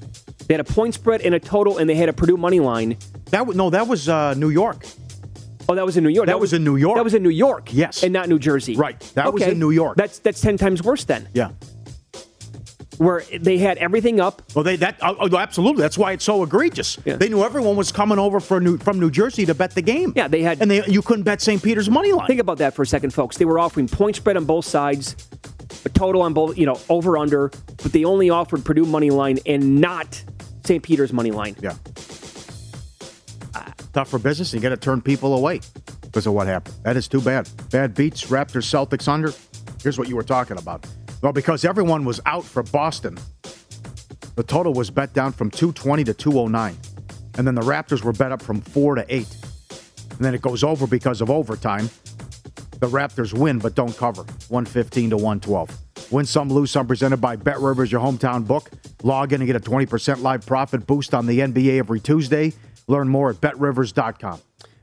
[0.47, 2.97] They had a point spread and a total, and they had a Purdue money line.
[3.29, 4.85] That was no, that was uh, New York.
[5.69, 6.27] Oh, that was in New York.
[6.27, 6.97] That was in New York.
[6.97, 7.69] That was in New York.
[7.71, 8.03] Yes.
[8.03, 8.75] and not New Jersey.
[8.75, 8.99] Right.
[9.15, 9.95] That was in New York.
[9.95, 11.29] That's that's ten times worse then.
[11.33, 11.51] Yeah.
[12.97, 14.41] Where they had everything up.
[14.53, 15.81] Well, they that oh, oh, absolutely.
[15.81, 16.97] That's why it's so egregious.
[16.97, 20.11] They knew everyone was coming over for New, from New Jersey to bet the game.
[20.17, 21.63] Yeah, they had, and they you couldn't bet St.
[21.63, 22.27] Peter's money line.
[22.27, 23.37] Think about that for a second, folks.
[23.37, 25.15] They were offering point spread on both sides,
[25.85, 29.39] a total on both, you know, over under, but they only offered Purdue money line
[29.45, 30.21] and not
[30.65, 30.83] St.
[30.83, 31.55] Peter's money line.
[31.61, 31.75] Yeah.
[33.93, 34.53] Tough for business.
[34.53, 35.61] You got to turn people away
[36.01, 36.75] because of what happened.
[36.83, 37.49] That is too bad.
[37.71, 38.25] Bad beats.
[38.25, 39.33] Raptors, Celtics under.
[39.81, 40.85] Here's what you were talking about.
[41.21, 43.17] Well, because everyone was out for Boston,
[44.35, 46.77] the total was bet down from 220 to 209.
[47.37, 49.27] And then the Raptors were bet up from 4 to 8.
[50.11, 51.89] And then it goes over because of overtime.
[52.79, 54.23] The Raptors win but don't cover.
[54.47, 56.11] 115 to 112.
[56.11, 56.87] Win some, lose some.
[56.87, 58.69] Presented by Bet Rivers, your hometown book.
[59.03, 62.53] Log in and get a 20% live profit boost on the NBA every Tuesday.
[62.87, 64.39] Learn more at betrivers.com.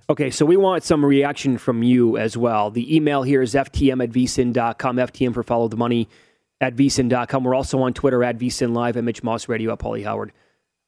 [0.09, 2.71] Okay, so we want some reaction from you as well.
[2.71, 6.09] The email here is ftm at vsin.com, ftm for follow the money
[6.61, 7.43] at vsin.com.
[7.43, 10.33] We're also on Twitter at vsin live, at Mitch Moss Radio, at Paulie Howard.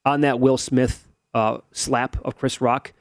[0.04, 2.92] On that Will Smith uh, slap of Chris Rock,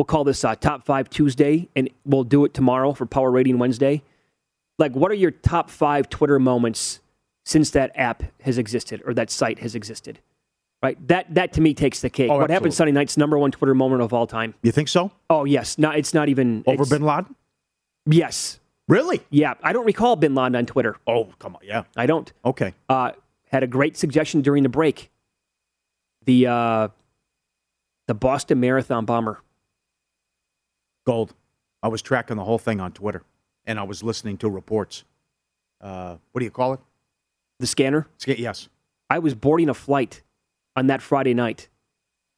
[0.00, 3.58] we'll call this uh, top five Tuesday, and we'll do it tomorrow for Power Rating
[3.58, 4.02] Wednesday.
[4.78, 7.00] Like, what are your top five Twitter moments
[7.44, 10.18] since that app has existed or that site has existed?
[10.82, 12.30] Right, that that to me takes the cake.
[12.30, 12.72] Oh, what happened.
[12.72, 14.54] Sunday night's number one Twitter moment of all time.
[14.62, 15.10] You think so?
[15.28, 17.36] Oh yes, no, it's not even Over Bin Laden?
[18.06, 18.58] Yes,
[18.88, 19.20] Really?
[19.28, 19.52] yeah.
[19.62, 20.96] I don't recall Bin Laden on Twitter.
[21.06, 21.60] Oh, come on.
[21.62, 21.82] Yeah.
[21.94, 22.32] I don't.
[22.46, 22.72] Okay.
[22.88, 23.12] Uh,
[23.50, 25.10] had a great suggestion during the break.
[26.24, 26.88] The uh,
[28.08, 29.40] the Boston Marathon bomber.
[31.06, 31.34] Gold.
[31.82, 33.22] I was tracking the whole thing on Twitter,
[33.66, 35.04] and I was listening to reports.
[35.80, 36.80] Uh, what do you call it?
[37.58, 38.06] The scanner.
[38.18, 38.68] Sca- Yes.
[39.08, 40.22] I was boarding a flight
[40.76, 41.68] on that Friday night,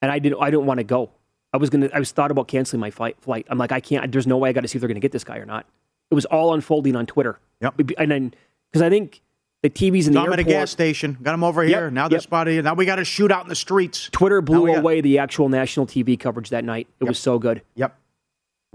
[0.01, 0.41] and I didn't.
[0.41, 1.11] I didn't want to go.
[1.53, 1.91] I was gonna.
[1.93, 3.17] I was thought about canceling my flight.
[3.21, 3.47] Flight.
[3.51, 4.11] I'm like, I can't.
[4.11, 4.49] There's no way.
[4.49, 5.67] I got to see if they're gonna get this guy or not.
[6.11, 7.39] It was all unfolding on Twitter.
[7.61, 7.81] Yep.
[7.99, 8.35] And then
[8.71, 9.21] because I think
[9.63, 11.19] the TVs in the him at a gas station.
[11.23, 11.91] Got him over Yep, here.
[11.91, 12.31] Now this yep.
[12.31, 12.63] body.
[12.63, 14.09] Now we got to shoot out in the streets.
[14.13, 16.87] Twitter blew we got- away the actual national TV coverage that night.
[17.01, 17.63] It was so good.
[17.75, 17.99] Yep.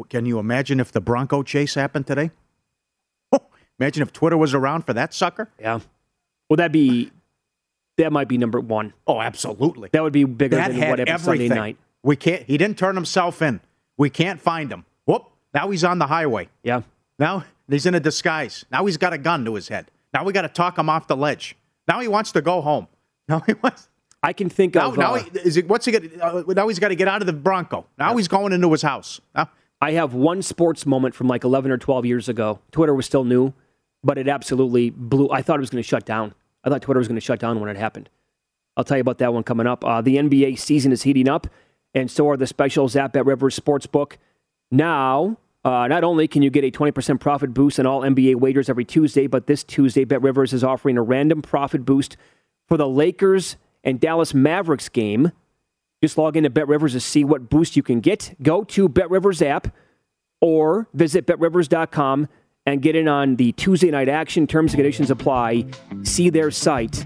[0.09, 2.31] Can you imagine if the Bronco chase happened today?
[3.79, 5.49] imagine if Twitter was around for that sucker.
[5.59, 5.79] Yeah.
[6.49, 7.11] Well, that'd be
[7.97, 8.93] that might be number one.
[9.05, 9.89] Oh, absolutely.
[9.91, 11.49] That would be bigger That than had what happened everything.
[11.49, 11.77] Sunday night.
[12.03, 12.43] We can't.
[12.43, 13.59] He didn't turn himself in.
[13.97, 14.85] We can't find him.
[15.05, 15.25] Whoop!
[15.53, 16.49] Now he's on the highway.
[16.63, 16.81] Yeah.
[17.19, 18.65] Now he's in a disguise.
[18.71, 19.91] Now he's got a gun to his head.
[20.13, 21.55] Now we got to talk him off the ledge.
[21.87, 22.87] Now he wants to go home.
[23.29, 23.89] Now he wants.
[24.23, 24.97] I can think Now, of.
[24.97, 26.21] now uh, he, is it, what's he get?
[26.21, 27.85] Uh, now he's got to get out of the Bronco.
[27.97, 29.19] Now he's going into his house.
[29.35, 29.49] Now,
[29.81, 32.59] I have one sports moment from like 11 or 12 years ago.
[32.71, 33.53] Twitter was still new,
[34.03, 35.29] but it absolutely blew.
[35.29, 36.33] I thought it was going to shut down.
[36.63, 38.09] I thought Twitter was going to shut down when it happened.
[38.75, 39.83] I'll tell you about that one coming up.
[39.83, 41.47] Uh, the NBA season is heating up,
[41.93, 44.13] and so are the specials at Bet Rivers Sportsbook.
[44.69, 48.69] Now, uh, not only can you get a 20% profit boost on all NBA wagers
[48.69, 52.17] every Tuesday, but this Tuesday, Bet Rivers is offering a random profit boost
[52.67, 55.31] for the Lakers and Dallas Mavericks game.
[56.01, 58.35] Just log into Bet Rivers to see what boost you can get.
[58.41, 59.73] Go to Bet Rivers app
[60.41, 62.27] or visit betrivers.com
[62.65, 64.45] and get in on the Tuesday night action.
[64.45, 65.65] Terms and conditions apply.
[66.03, 67.05] See their site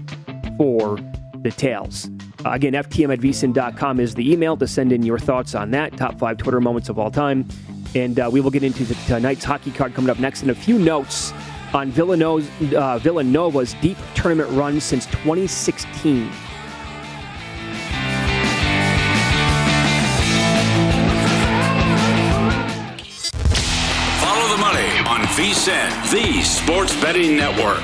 [0.58, 0.98] for
[1.40, 2.10] details.
[2.44, 5.96] Again, ftm at vsin.com is the email to send in your thoughts on that.
[5.96, 7.48] Top five Twitter moments of all time.
[7.94, 10.54] And uh, we will get into the, tonight's hockey card coming up next and a
[10.54, 11.32] few notes
[11.72, 16.30] on Villanova's, uh, Villanova's deep tournament run since 2016.
[25.64, 27.78] the Sports Betting Network.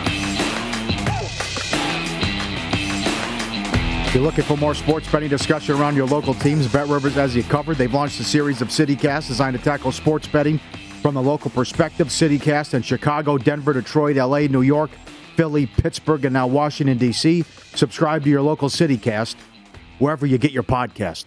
[4.05, 7.37] If you're looking for more sports betting discussion around your local teams, Bet Rivers has
[7.37, 7.77] you covered.
[7.77, 10.59] They've launched a series of CityCasts designed to tackle sports betting
[11.03, 12.09] from the local perspective.
[12.09, 14.91] CityCast in Chicago, Denver, Detroit, LA, New York,
[15.37, 17.45] Philly, Pittsburgh, and now Washington, D.C.
[17.75, 19.37] Subscribe to your local CityCast
[20.01, 21.27] wherever you get your podcast.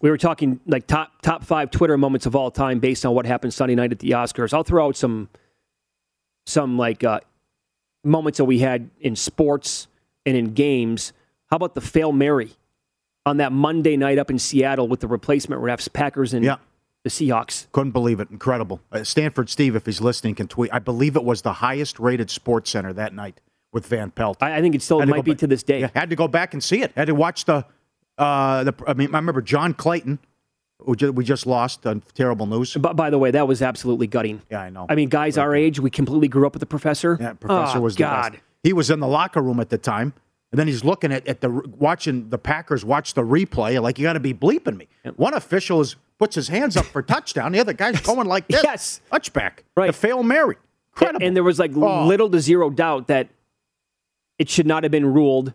[0.00, 3.26] We were talking like top top five Twitter moments of all time based on what
[3.26, 4.52] happened Sunday night at the Oscars.
[4.54, 5.28] I'll throw out some
[6.46, 7.20] some like uh,
[8.04, 9.88] moments that we had in sports
[10.24, 11.12] and in games.
[11.50, 12.50] How about the fail Mary
[13.26, 16.56] on that Monday night up in Seattle with the replacement refs, Packers and Yeah.
[17.04, 17.66] the Seahawks?
[17.72, 18.30] Couldn't believe it.
[18.30, 18.80] Incredible.
[18.92, 20.70] Uh, Stanford Steve, if he's listening, can tweet.
[20.72, 23.40] I believe it was the highest rated SportsCenter that night
[23.72, 24.42] with Van Pelt.
[24.42, 25.80] I, I think it still might be back- to this day.
[25.80, 26.92] Yeah, had to go back and see it.
[26.96, 27.66] Had to watch the.
[28.18, 30.18] Uh, the I mean, I remember John Clayton,
[30.80, 32.74] who ju- we just lost on terrible news.
[32.74, 34.42] But by the way, that was absolutely gutting.
[34.50, 34.86] Yeah, I know.
[34.88, 37.16] I mean, guys our age, we completely grew up with the professor.
[37.20, 38.32] Yeah, professor oh, was the God.
[38.32, 38.42] best.
[38.64, 40.12] He was in the locker room at the time,
[40.50, 43.80] and then he's looking at, at the watching the Packers watch the replay.
[43.80, 44.88] Like you got to be bleeping me.
[45.16, 47.52] One official is puts his hands up for touchdown.
[47.52, 48.62] The other guy's going like this.
[48.64, 49.58] Yes, touchback.
[49.76, 49.86] Right.
[49.86, 50.56] The fail Mary.
[50.94, 51.24] Incredible.
[51.24, 52.06] And there was like Oh.
[52.06, 53.28] little to zero doubt that
[54.36, 55.52] it should not have been ruled.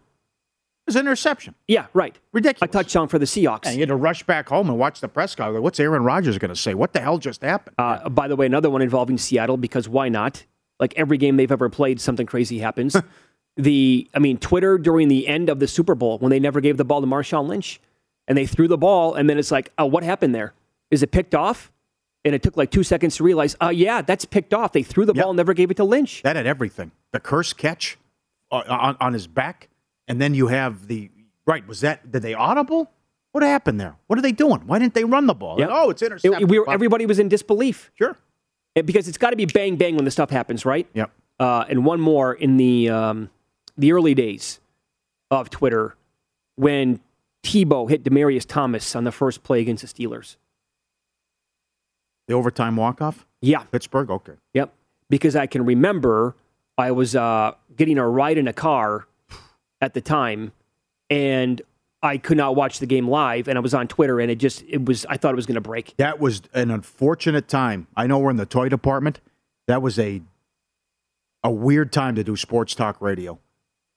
[0.85, 1.55] It was interception.
[1.65, 2.17] Yeah, right.
[2.33, 2.69] Ridiculous.
[2.69, 3.65] A touchdown for the Seahawks.
[3.65, 5.63] And you had to rush back home and watch the press conference.
[5.63, 6.73] What's Aaron Rodgers going to say?
[6.73, 7.75] What the hell just happened?
[7.77, 10.43] Uh, by the way, another one involving Seattle because why not?
[10.81, 12.97] Like every game they've ever played, something crazy happens.
[13.55, 16.75] the, I mean, Twitter during the end of the Super Bowl when they never gave
[16.75, 17.79] the ball to Marshawn Lynch,
[18.27, 20.53] and they threw the ball, and then it's like, oh, what happened there?
[20.91, 21.71] Is it picked off?
[22.25, 24.71] And it took like two seconds to realize, oh yeah, that's picked off.
[24.71, 26.21] They threw the ball, and never gave it to Lynch.
[26.23, 26.91] That had everything.
[27.11, 27.97] The Kearse catch
[28.51, 29.67] uh, on, on his back,
[30.07, 31.09] and then you have the
[31.45, 31.65] right.
[31.67, 32.91] Was that did they audible?
[33.31, 33.95] What happened there?
[34.07, 34.61] What are they doing?
[34.67, 35.59] Why didn't they run the ball?
[35.59, 35.69] Yep.
[35.71, 37.91] Oh, it's It- we were, everybody was in disbelief.
[37.95, 38.15] Sure.
[38.75, 40.87] It- because it's got to be bang bang when the stuff happens, right?
[40.93, 41.11] Yep.
[41.39, 43.29] Uh, and one more in the um,
[43.77, 44.59] the early days
[45.31, 45.95] of Twitter
[46.55, 46.99] when
[47.43, 50.37] Tebow hit Demaryius Thomas on the first play against the Steelers.
[52.27, 53.25] The overtime walk off.
[53.41, 53.63] Yeah.
[53.63, 54.09] Pittsburgh.
[54.09, 54.33] Okay.
[54.53, 54.73] Yep.
[55.09, 56.35] Because I can remember
[56.77, 59.07] I was uh, getting a ride in a car
[59.83, 60.51] at the time,
[61.09, 61.61] and
[62.01, 64.63] I could not watch the game live, and I was on Twitter, and it just
[64.67, 65.95] it was I thought it was going to break.
[65.97, 67.87] That was an unfortunate time.
[67.95, 69.19] I know we're in the toy department.
[69.67, 70.21] That was a
[71.43, 73.39] a weird time to do sports talk radio.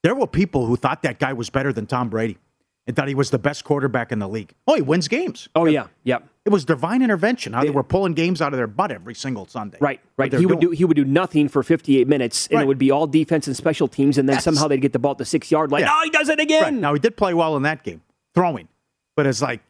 [0.03, 2.39] There were people who thought that guy was better than Tom Brady
[2.87, 4.53] and thought he was the best quarterback in the league.
[4.67, 5.49] Oh, he wins games.
[5.55, 6.19] Oh yeah, yeah.
[6.45, 7.53] It was divine intervention.
[7.53, 9.79] How they were pulling games out of their butt every single Sunday.
[9.81, 10.33] Right, right.
[10.33, 10.73] He would doing.
[10.73, 12.63] do he would do nothing for 58 minutes, and Right.
[12.63, 15.13] it would be all defense and special teams, and then somehow they'd get the ball
[15.13, 15.83] at the six yard line.
[15.83, 15.89] Yeah.
[15.93, 16.63] Oh, he does it again.
[16.63, 16.73] Right.
[16.75, 18.03] Now he did play well in that game,
[18.35, 18.69] throwing,
[19.17, 19.61] but it's like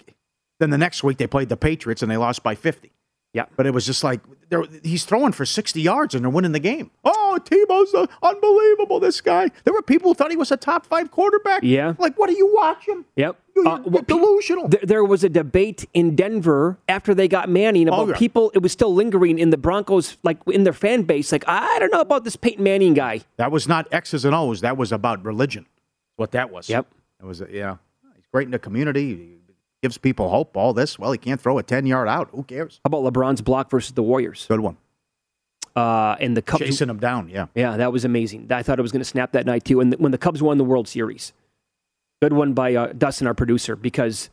[0.61, 2.93] then the next week they played the Patriots and they lost by fifty.
[3.37, 4.21] Yeah, but it was just like
[4.83, 6.91] he's throwing for sixty yards and they're winning the game.
[7.05, 8.99] Oh, Tebow's uh, unbelievable.
[8.99, 9.51] This guy.
[9.65, 11.63] There were people who thought he was a top five quarterback.
[11.63, 11.93] Yeah.
[11.99, 13.05] Like, what are you watching?
[13.17, 13.37] Yep.
[13.55, 14.69] You're, Uh, you're delusional.
[14.69, 18.17] There, there was a debate in Denver after they got Manning about Oh, yeah.
[18.17, 18.51] people.
[18.55, 21.31] It was still lingering in the Broncos, like in their fan base.
[21.31, 23.21] Like I don't know about this Peyton Manning guy.
[23.37, 24.63] That was not X's and O's.
[24.63, 25.67] That was about religion.
[26.17, 26.71] What that was.
[26.71, 26.87] Yep.
[27.21, 27.43] It was.
[27.51, 27.77] Yeah.
[28.15, 29.36] He's great in the community.
[29.83, 30.57] Gives people hope.
[30.57, 30.99] All this.
[30.99, 32.31] Well, he can't throw a ten yard out.
[32.33, 32.81] Who cares?
[32.85, 34.47] How about LeBron's block versus the Warriors?
[34.49, 34.79] Good one.
[35.77, 37.29] Uh, and the Cubs Chasing him down.
[37.29, 37.47] Yeah.
[37.55, 38.51] Yeah, that was amazing.
[38.51, 39.81] I thought it was going to snap that night too.
[39.81, 41.35] And when the Cubs won the World Series,
[42.23, 44.31] good one by uh, Dustin, our producer, because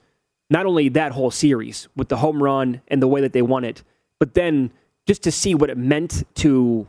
[0.50, 3.66] not only that whole series with the home run and the way that they won
[3.66, 3.84] it,
[4.20, 4.72] but then
[5.06, 6.88] just to see what it meant to,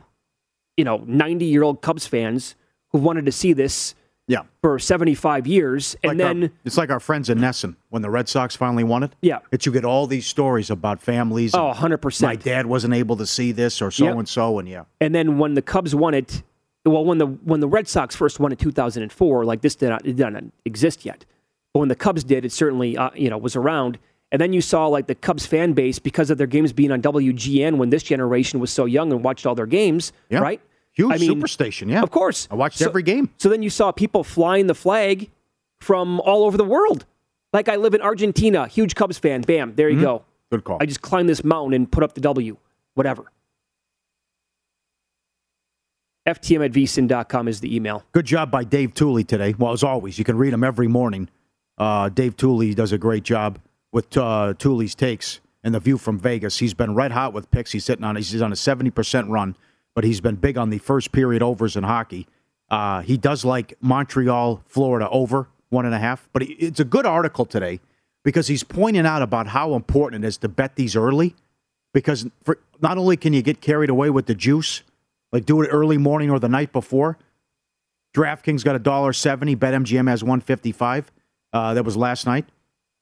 [0.77, 2.55] you know, ninety-year-old Cubs fans
[2.91, 3.93] who wanted to see this
[4.27, 4.41] Yeah.
[4.61, 8.09] for seventy-five years, and Like our- then it's like our friends in Nesson when the
[8.09, 9.13] Red Sox finally won it.
[9.21, 9.39] Yeah.
[9.51, 11.53] That you get all these stories about families.
[11.53, 12.21] and Oh, 100%.
[12.23, 14.17] My dad wasn't able to see this or so Yep.
[14.17, 14.83] and so, and yeah.
[14.99, 16.41] And then when the Cubs won it,
[16.85, 20.05] well, when the when the Red Sox first won in 2004, like this did not,
[20.05, 21.25] it did not exist yet.
[21.73, 23.99] But when the Cubs did, it certainly uh, you know was around.
[24.31, 26.99] And then you saw like the Cubs fan base because of their games being on
[27.01, 30.39] WGN when this generation was so young and watched all their games, Yeah.
[30.39, 30.59] right?
[30.95, 32.01] Huge I mean, superstation, yeah.
[32.01, 32.47] Of course.
[32.49, 33.29] I watched So- every game.
[33.37, 35.29] So then you saw people flying the flag
[35.81, 37.05] from all over the world.
[37.53, 39.41] Like I live in Argentina, huge Cubs fan.
[39.41, 40.01] Bam, there you Mhm.
[40.01, 40.25] go.
[40.51, 40.77] Good call.
[40.81, 42.57] I just climbed this mountain and put up the W,
[42.93, 43.31] whatever.
[46.25, 48.03] FTM at vsin.com is the email.
[48.11, 49.53] Good job by Dave Tuley today.
[49.57, 51.29] Well, as always, you can read him every morning.
[51.77, 53.59] Uh, Dave Tuley does a great job
[53.91, 56.57] with uh, Tuley's takes and the view from Vegas.
[56.59, 57.71] He's been red hot with picks.
[57.73, 59.55] He's sitting on he's on a seventy percent run,
[59.95, 62.27] but he's been big on the first period overs in hockey.
[62.69, 66.29] Uh, he does like Montreal, Florida over one and a half.
[66.33, 67.79] But it's a good article today
[68.23, 71.35] because he's pointing out about how important it is to bet these early
[71.93, 74.83] because for, not only can you get carried away with the juice,
[75.31, 77.17] like do it early morning or the night before.
[78.13, 79.55] DraftKings got a dollar seventy.
[79.55, 81.11] BetMGM has one fifty five.
[81.53, 82.45] Uh, that was last night.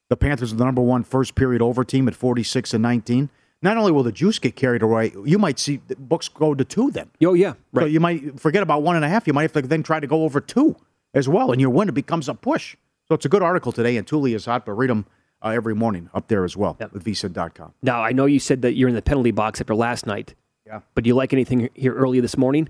[0.09, 3.29] The Panthers are the number one first period over team at forty six and nineteen.
[3.63, 6.63] Not only will the juice get carried away, you might see the books go to
[6.65, 7.09] two then.
[7.23, 9.25] Oh yeah, So you might forget about one and a half.
[9.25, 10.75] You might have to then try to go over two
[11.13, 12.75] as well, and your win it becomes a push.
[13.07, 15.05] So it's a good article today, and Tuley is hot, but read them
[15.41, 17.73] uh, every morning up there as well with vsin.com.
[17.81, 20.35] Now, I know you said that you're in the penalty box after last night.
[20.65, 20.81] Yeah.
[20.95, 22.69] But do you like anything here early this morning?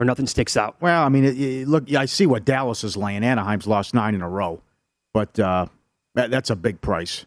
[0.00, 0.76] Or nothing sticks out?
[0.80, 3.22] Well, I mean, it, it- look, yeah, I see what Dallas is laying.
[3.22, 4.60] Anaheim's lost nine in a row,
[5.12, 5.66] but uh,
[6.14, 7.26] that, that's a big price.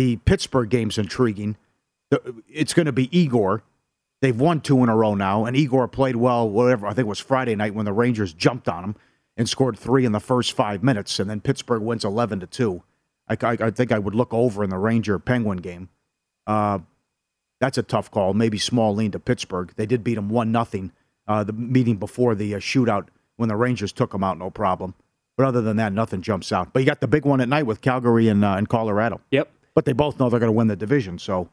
[0.00, 1.58] The Pittsburgh game's intriguing.
[2.48, 3.62] It's going to be Igor.
[4.22, 6.48] They've won two in a row now, and Igor played well.
[6.48, 8.96] Whatever I think it was Friday night when the Rangers jumped on him
[9.36, 12.82] and scored three in the first five minutes, and then Pittsburgh wins eleven to two.
[13.28, 15.90] I, I, I think I would look over in the Ranger Penguin game.
[16.46, 16.78] Uh,
[17.60, 18.32] that's a tough call.
[18.32, 19.70] Maybe small lean to Pittsburgh.
[19.76, 20.92] They did beat them one nothing
[21.28, 24.94] uh, the meeting before the uh, shootout when the Rangers took them out, no problem.
[25.36, 26.72] But other than that, nothing jumps out.
[26.72, 29.20] But you got the big one at night with Calgary and uh, and Colorado.
[29.30, 29.52] Yep.
[29.74, 31.48] But they both know they're going to win the division, so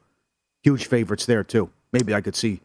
[0.62, 1.70] huge favorites there too.
[1.92, 2.60] Maybe I could see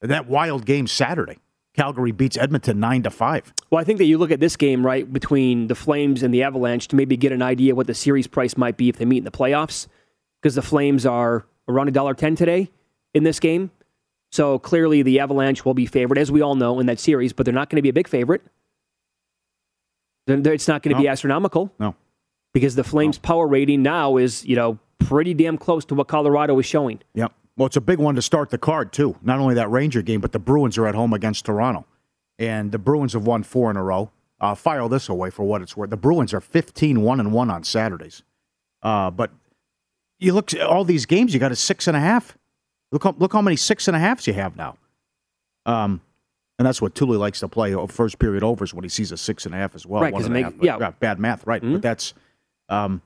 [0.00, 1.38] that wild game Saturday.
[1.74, 3.52] Calgary beats Edmonton nine to five.
[3.70, 6.42] Well, I think that you look at this game, right, between the Flames and the
[6.42, 9.18] Avalanche to maybe get an idea what the series price might be if they meet
[9.18, 9.86] in the playoffs.
[10.40, 12.70] Because the Flames are around a dollar ten today
[13.14, 13.70] in this game.
[14.32, 17.46] So clearly the Avalanche will be favored, as we all know, in that series, but
[17.46, 18.42] they're not going to be a big favorite.
[20.26, 21.72] It's not going to be astronomical.
[21.78, 21.94] No.
[22.52, 26.58] Because the Flames' power rating now is, you know, pretty damn close to what Colorado
[26.58, 27.00] is showing.
[27.14, 27.32] Yep.
[27.56, 29.16] Well, it's a big one to start the card too.
[29.22, 31.86] Not only that Ranger game, but the Bruins are at home against Toronto,
[32.38, 34.10] and the Bruins have won four in a row.
[34.40, 35.90] Uh, file this away for what it's worth.
[35.90, 38.22] The Bruins are 15 one and one on Saturdays.
[38.82, 39.30] Uh, but
[40.18, 42.36] you look at all these games, you got a six and a half.
[42.90, 44.76] Look how, look how many six and a halves you have now.
[45.64, 46.00] Um,
[46.58, 49.16] and that's what Tuley likes to play uh, first period overs when he sees a
[49.16, 50.02] six and a half as well.
[50.02, 50.78] Right, one and a half, make- but- yeah.
[50.78, 50.98] Mm-hmm.
[50.98, 51.62] bad math, right?
[51.62, 52.14] But that's,
[52.72, 53.02] um,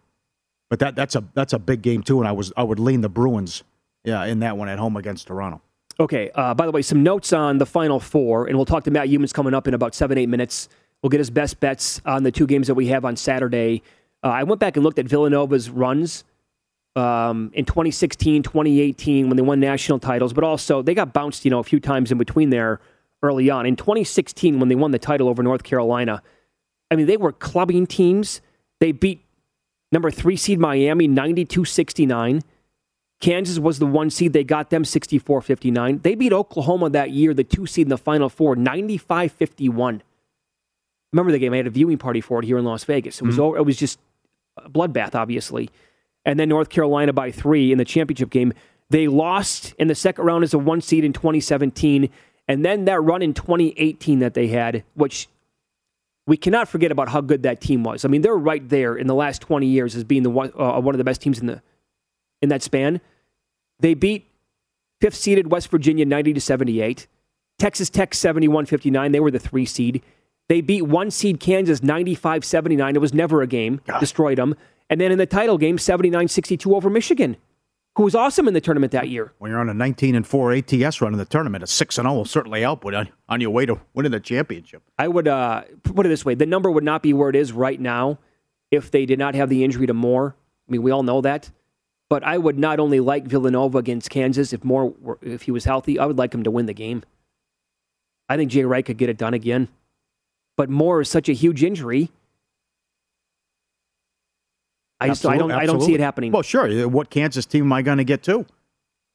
[0.70, 2.18] but that that's a that's a big game too.
[2.20, 3.62] And I was I would lean the Bruins,
[4.04, 5.60] yeah, in that one at home against Toronto.
[5.98, 6.30] Okay.
[6.34, 9.08] Uh, by the way, some notes on the final four, and we'll talk to Matt
[9.08, 10.68] Youmans coming up in about seven, eight minutes.
[11.02, 13.82] We'll get his best bets on the two games that we have on Saturday.
[14.22, 16.24] Uh, I went back and looked at Villanova's runs
[16.96, 21.50] um, in 2016, 2018 when they won national titles, but also they got bounced, you
[21.50, 22.80] know, a few times in between there
[23.22, 23.66] early on.
[23.66, 26.22] In 2016, when they won the title over North Carolina,
[26.90, 28.40] I mean, they were clubbing teams.
[28.80, 29.25] They beat
[29.92, 32.42] number three seed Miami 92 69.
[33.20, 34.32] Kansas was the one seed.
[34.32, 36.00] They got them 64 59.
[36.00, 40.02] They beat Oklahoma that year, the two seed in the Final Four, 95 51.
[41.12, 41.54] Remember the game?
[41.54, 43.20] I had a viewing party for it here in Las Vegas.
[43.20, 43.56] It was, mm-hmm.
[43.56, 43.98] it was just
[44.58, 45.70] a bloodbath, obviously.
[46.24, 48.52] And then North Carolina by three in the championship game.
[48.90, 52.10] They lost in the second round as a one seed in 2017.
[52.48, 55.28] And then that run in 2018 that they had, which
[56.26, 58.04] we cannot forget about how good that team was.
[58.04, 60.80] I mean, they're right there in the last 20 years as being the one, uh,
[60.80, 61.62] one of the best teams in the
[62.42, 63.00] in that span.
[63.80, 64.28] They beat
[65.00, 67.06] fifth seeded West Virginia 90 to 78.
[67.58, 69.12] Texas Tech 71 59.
[69.12, 70.02] They were the three seed.
[70.48, 72.96] They beat one seed Kansas 95 79.
[72.96, 74.00] It was never a game, God.
[74.00, 74.54] destroyed them.
[74.88, 77.36] And then in the title game, 79 62 over Michigan,
[77.96, 79.32] who was awesome in the tournament that year.
[79.38, 82.04] When you're on a 19 and 4 ATS run in the tournament, a 6 and
[82.04, 84.82] 0 will certainly help with on, on your way to winning the championship.
[84.98, 87.52] I would uh, put it this way the number would not be where it is
[87.52, 88.18] right now
[88.70, 90.36] if they did not have the injury to Moore.
[90.68, 91.50] I mean, we all know that.
[92.08, 95.64] But I would not only like Villanova against Kansas if Moore were, if he was
[95.64, 97.02] healthy, I would like him to win the game.
[98.28, 99.68] I think Jay Wright could get it done again.
[100.56, 102.10] But Moore is such a huge injury.
[105.00, 106.32] I just I don't I don't see it happening.
[106.32, 106.88] Well, sure.
[106.88, 108.46] What Kansas team am I going to get to?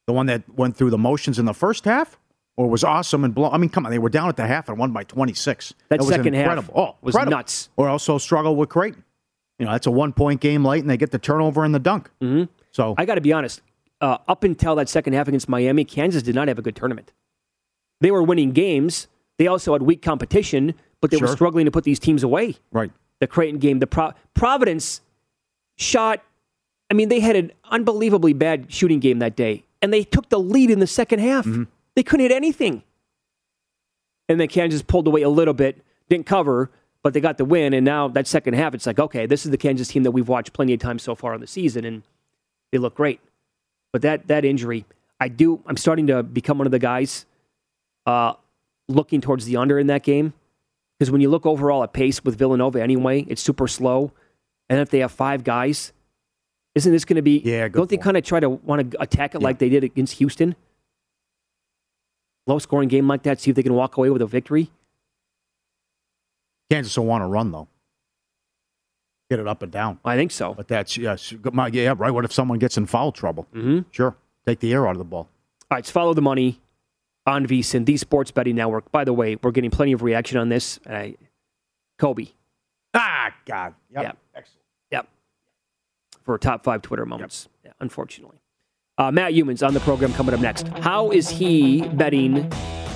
[0.06, 2.18] The one that went through the motions in the first half,
[2.56, 3.50] or was awesome and blow?
[3.50, 5.74] I mean, come on, they were down at the half and won by twenty six.
[5.88, 6.74] That, that second incredible.
[6.74, 7.38] half oh, was incredible.
[7.38, 7.68] nuts.
[7.76, 9.04] Or also struggle with Creighton.
[9.58, 11.78] You know, that's a one point game late, and they get the turnover and the
[11.78, 12.10] dunk.
[12.20, 12.44] Mm-hmm.
[12.70, 13.62] So I got to be honest.
[14.00, 17.12] Uh, up until that second half against Miami, Kansas did not have a good tournament.
[18.00, 19.06] They were winning games.
[19.38, 21.28] They also had weak competition, but they sure.
[21.28, 22.56] were struggling to put these teams away.
[22.72, 22.90] Right.
[23.20, 25.00] The Creighton game, the Pro- Providence
[25.82, 26.22] shot.
[26.90, 30.38] I mean, they had an unbelievably bad shooting game that day, and they took the
[30.38, 31.44] lead in the second half.
[31.46, 31.64] Mm-hmm.
[31.94, 32.82] They couldn't hit anything.
[34.28, 36.70] And then Kansas pulled away a little bit, didn't cover,
[37.02, 37.74] but they got the win.
[37.74, 40.28] And now that second half, it's like, okay, this is the Kansas team that we've
[40.28, 42.02] watched plenty of times so far in the season, and
[42.70, 43.20] they look great.
[43.92, 44.86] But that that injury,
[45.20, 45.62] I do.
[45.66, 47.26] I'm starting to become one of the guys
[48.06, 48.34] uh,
[48.88, 50.32] looking towards the under in that game
[50.98, 54.12] because when you look overall at pace with Villanova, anyway, it's super slow.
[54.68, 55.92] And if they have five guys,
[56.74, 57.42] isn't this going to be?
[57.44, 59.44] Yeah, don't they kind of try to want to attack it yeah.
[59.44, 60.56] like they did against Houston?
[62.46, 64.70] Low scoring game like that, see if they can walk away with a victory.
[66.70, 67.68] Kansas will want to run though.
[69.30, 69.98] Get it up and down.
[70.04, 70.54] I think so.
[70.54, 71.32] But that's yes,
[71.72, 72.10] yeah, right.
[72.10, 73.46] What if someone gets in foul trouble?
[73.54, 73.80] Mm-hmm.
[73.90, 75.28] Sure, take the air out of the ball.
[75.70, 76.60] All right, it's follow the money
[77.26, 78.90] on VSIN, the Sports Betting Network.
[78.90, 80.80] By the way, we're getting plenty of reaction on this.
[80.86, 81.16] I,
[81.98, 82.28] Kobe.
[82.94, 83.74] Ah, God.
[83.92, 84.02] Yep.
[84.02, 84.18] yep.
[84.34, 84.62] Excellent.
[84.90, 85.08] Yep.
[86.24, 87.72] For top five Twitter moments, yep.
[87.72, 88.38] yeah, unfortunately.
[88.98, 90.68] Uh, Matt Youmans on the program coming up next.
[90.68, 92.48] How is he betting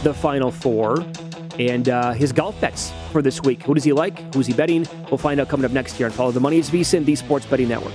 [0.03, 1.05] the Final Four
[1.59, 3.63] and uh, his golf bets for this week?
[3.63, 4.35] Who does he like?
[4.35, 4.87] Who's he betting?
[5.11, 6.59] We'll find out coming up next year on Follow the Money.
[6.59, 7.95] It's VSIN, the Sports Betting Network.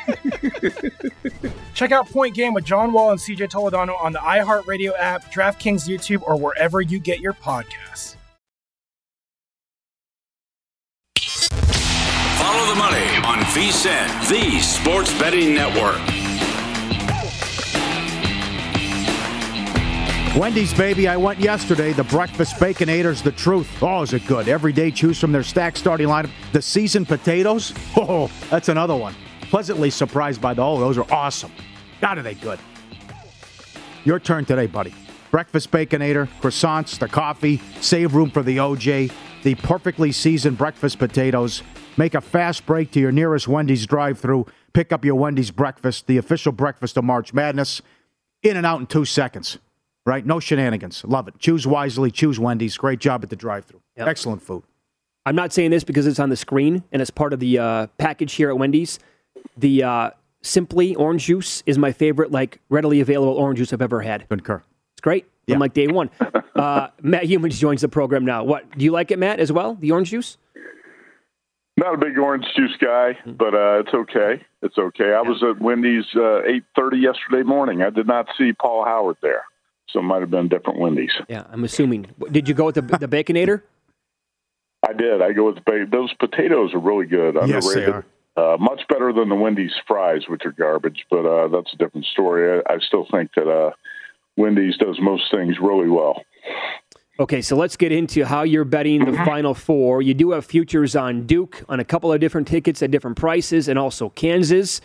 [1.73, 5.87] Check out Point Game with John Wall and CJ Toledano on the iHeartRadio app, DraftKings
[5.87, 8.15] YouTube, or wherever you get your podcasts.
[12.39, 15.99] Follow the money on VSiN, the Sports Betting Network.
[20.37, 21.09] Wendy's, baby.
[21.09, 21.91] I went yesterday.
[21.91, 23.67] The breakfast baconator's the truth.
[23.83, 24.47] Oh, is it good?
[24.47, 26.29] Every day, choose from their stacked starting lineup.
[26.53, 27.73] The seasoned potatoes.
[27.97, 29.13] Oh, that's another one.
[29.51, 30.63] Pleasantly surprised by the.
[30.63, 31.51] Oh, those are awesome.
[31.99, 32.57] God, are they good?
[34.05, 34.95] Your turn today, buddy.
[35.29, 37.61] Breakfast baconator, croissants, the coffee.
[37.81, 39.11] Save room for the OJ.
[39.43, 41.63] The perfectly seasoned breakfast potatoes.
[41.97, 44.45] Make a fast break to your nearest Wendy's drive-through.
[44.71, 47.81] Pick up your Wendy's breakfast, the official breakfast of March Madness.
[48.43, 49.57] In and out in two seconds
[50.05, 50.25] right?
[50.25, 51.03] No shenanigans.
[51.05, 51.37] Love it.
[51.39, 52.11] Choose wisely.
[52.11, 52.77] Choose Wendy's.
[52.77, 53.81] Great job at the drive-through.
[53.97, 54.07] Yep.
[54.07, 54.63] Excellent food.
[55.25, 57.87] I'm not saying this because it's on the screen and it's part of the uh,
[57.97, 58.97] package here at Wendy's.
[59.57, 60.09] The uh,
[60.43, 64.27] Simply orange juice is my favorite, like readily available orange juice I've ever had.
[64.27, 64.63] Concur.
[64.93, 65.27] It's great.
[65.45, 65.55] Yeah.
[65.55, 66.09] I'm like day one.
[66.55, 68.43] Uh, Matt Youmans joins the program now.
[68.43, 69.75] What do you like it, Matt, as well?
[69.75, 70.37] The orange juice?
[71.77, 74.43] Not a big orange juice guy, but uh, it's okay.
[74.61, 75.13] It's okay.
[75.13, 77.81] I was at Wendy's uh, eight thirty yesterday morning.
[77.81, 79.43] I did not see Paul Howard there,
[79.89, 81.13] so it might have been different Wendy's.
[81.29, 82.07] Yeah, I'm assuming.
[82.31, 83.61] Did you go with the the Baconator?
[84.87, 85.21] I did.
[85.21, 87.35] I go with the ba- those potatoes are really good.
[87.47, 88.05] Yes, they Underrated.
[88.37, 91.05] Uh, much better than the Wendy's fries, which are garbage.
[91.09, 92.61] But uh, that's a different story.
[92.65, 93.71] I, I still think that uh,
[94.37, 96.23] Wendy's does most things really well.
[97.19, 100.01] Okay, so let's get into how you're betting the Final Four.
[100.01, 103.67] You do have futures on Duke on a couple of different tickets at different prices,
[103.67, 104.81] and also Kansas.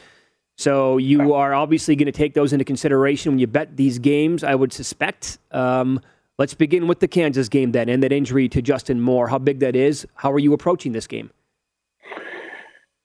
[0.59, 4.43] So you are obviously going to take those into consideration when you bet these games.
[4.43, 5.39] I would suspect.
[5.53, 6.01] Um,
[6.39, 9.29] let's begin with the Kansas game then, and that injury to Justin Moore.
[9.29, 10.07] How big that is?
[10.15, 11.31] How are you approaching this game?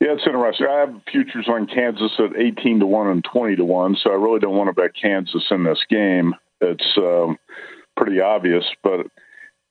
[0.01, 0.65] Yeah, it's interesting.
[0.67, 4.15] I have futures on Kansas at 18 to 1 and 20 to 1, so I
[4.15, 6.33] really don't want to bet Kansas in this game.
[6.59, 7.37] It's um,
[7.95, 9.01] pretty obvious, but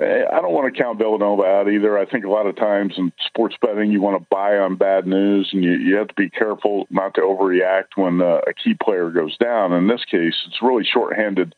[0.00, 1.98] eh, I don't want to count Villanova out either.
[1.98, 5.04] I think a lot of times in sports betting, you want to buy on bad
[5.04, 8.74] news, and you, you have to be careful not to overreact when uh, a key
[8.80, 9.72] player goes down.
[9.72, 11.56] In this case, it's really shorthanded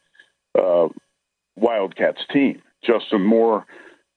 [0.59, 0.89] uh,
[1.57, 2.63] Wildcats team.
[2.83, 3.67] Justin Moore,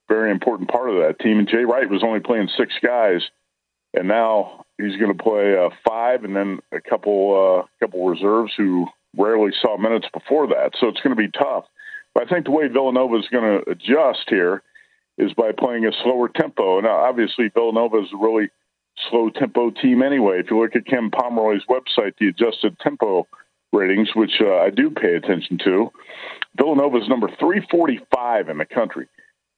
[0.08, 3.20] very important part of that team, and Jay Wright was only playing six guys
[3.96, 8.52] and now he's going to play uh, five, and then a couple uh, couple reserves
[8.58, 8.88] who
[9.18, 10.72] rarely saw minutes before that.
[10.80, 11.66] So it's going to be tough.
[12.14, 14.62] But I think the way Villanova is going to adjust here
[15.18, 16.80] is by playing a slower tempo.
[16.82, 18.50] Now, obviously, Villanova is a really
[19.10, 20.40] slow tempo team anyway.
[20.40, 23.28] If you look at Ken Pomeroy's website, the adjusted tempo
[23.72, 25.92] ratings, which uh, I do pay attention to,
[26.58, 29.08] Villanova is number 345 in the country.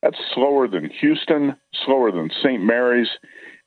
[0.02, 2.64] That's slower than Houston, slower than St.
[2.64, 3.10] Mary's.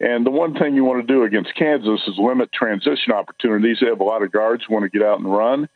[0.01, 3.79] And the one thing you want to do against Kansas is limit transition opportunities.
[3.81, 5.69] They have a lot of guards who want to get out and run.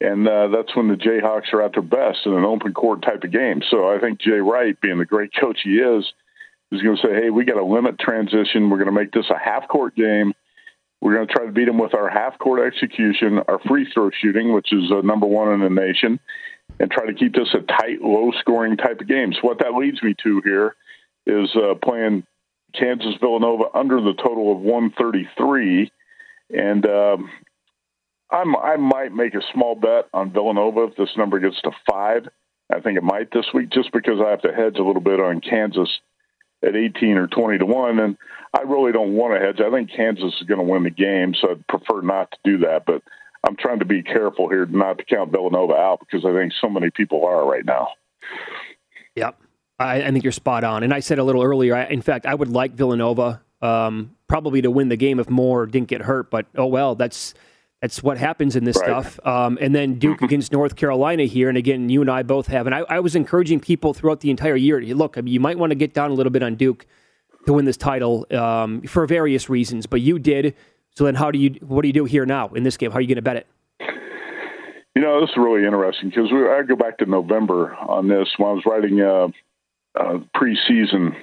[0.00, 3.24] And uh, that's when the Jayhawks are at their best in an open court type
[3.24, 3.60] of game.
[3.68, 6.04] So I think Jay Wright, being the great coach he is,
[6.70, 8.70] is going to say, hey, we got to limit transition.
[8.70, 10.32] We're going to make this a half court game.
[11.00, 14.10] We're going to try to beat them with our half court execution, our free throw
[14.10, 16.18] shooting, which is uh, number one in the nation,
[16.80, 19.32] and try to keep this a tight, low scoring type of game.
[19.32, 20.74] So what that leads me to here
[21.26, 22.24] is uh, playing
[22.74, 25.90] Kansas Villanova under the total of 133.
[26.50, 27.30] And um,
[28.30, 32.28] I might make a small bet on Villanova if this number gets to five.
[32.72, 35.20] I think it might this week just because I have to hedge a little bit
[35.20, 35.88] on Kansas
[36.62, 37.98] at 18 or 20 to 1.
[37.98, 38.16] And
[38.52, 39.60] I really don't want to hedge.
[39.60, 42.58] I think Kansas is going to win the game, so I'd prefer not to do
[42.58, 42.84] that.
[42.86, 43.02] But
[43.46, 46.68] I'm trying to be careful here not to count Villanova out because I think so
[46.68, 47.88] many people are right now.
[49.14, 49.40] Yep.
[49.78, 50.82] I, I think you're spot on.
[50.82, 54.62] And I said a little earlier, I, in fact, I would like Villanova um, probably
[54.62, 56.30] to win the game if Moore didn't get hurt.
[56.30, 57.34] But oh well, that's
[57.80, 58.86] That's what happens in this Right.
[58.86, 59.24] stuff.
[59.24, 61.48] Um, and then Duke against North Carolina here.
[61.48, 62.66] And again, you and I both have.
[62.66, 64.80] And I, I was encouraging people throughout the entire year.
[64.82, 66.86] Look, I mean, you might want to get down a little bit on Duke
[67.46, 70.56] to win this title um, for various reasons, but you did.
[70.96, 71.50] So then, how do you?
[71.60, 72.90] What do you do here now in this game?
[72.90, 73.46] How are you going to bet it?
[74.96, 78.50] You know, this is really interesting because I go back to November on this when
[78.50, 79.26] I was writing a,
[79.94, 81.14] a preseason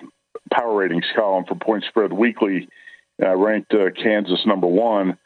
[0.51, 2.68] power ratings column for Point Spread Weekly.
[3.24, 5.18] I ranked uh, Kansas number one,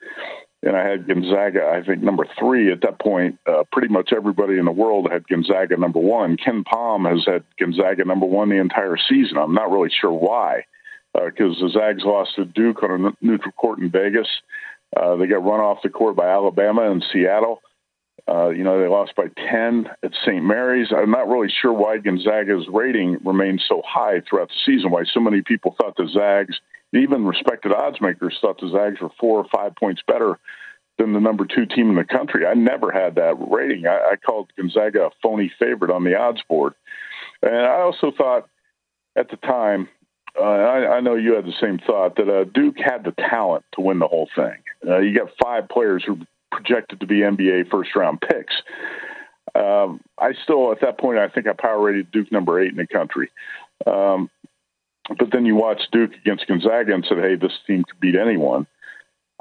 [0.62, 2.72] and I had Gonzaga, I think, number three.
[2.72, 6.38] At that point, uh, pretty much everybody in the world had Gonzaga number one.
[6.38, 9.38] KenPom has had Gonzaga number one the entire season.
[9.38, 10.66] I'm not really sure why,
[11.14, 14.28] because the Zags lost to Duke on a neutral court in Vegas.
[14.96, 17.62] Uh, they got run off the court by Alabama and Seattle.
[18.28, 20.44] Uh, you know, they lost by 10 at St.
[20.44, 20.88] Mary's.
[20.96, 25.20] I'm not really sure why Gonzaga's rating remained so high throughout the season, why so
[25.20, 26.60] many people thought the Zags,
[26.94, 30.40] even respected odds makers, thought the Zags were four or five points better
[30.98, 32.46] than the number two team in the country.
[32.46, 33.88] I never had that rating.
[33.88, 36.74] I, I called Gonzaga a phony favorite on the odds board.
[37.42, 38.50] And I also thought
[39.16, 39.88] at the time,
[40.40, 43.66] uh, I, I know you had the same thought, that uh, Duke had the talent
[43.74, 44.58] to win the whole thing.
[44.88, 46.20] Uh, you got five players who
[46.52, 48.54] projected to be NBA first round picks.
[49.56, 52.78] Um, I still, at that point, I think I power rated Duke number eight in
[52.78, 53.30] the country.
[53.88, 54.30] Um,
[55.18, 58.68] but then you watch Duke against Gonzaga and said, hey, this team could beat anyone.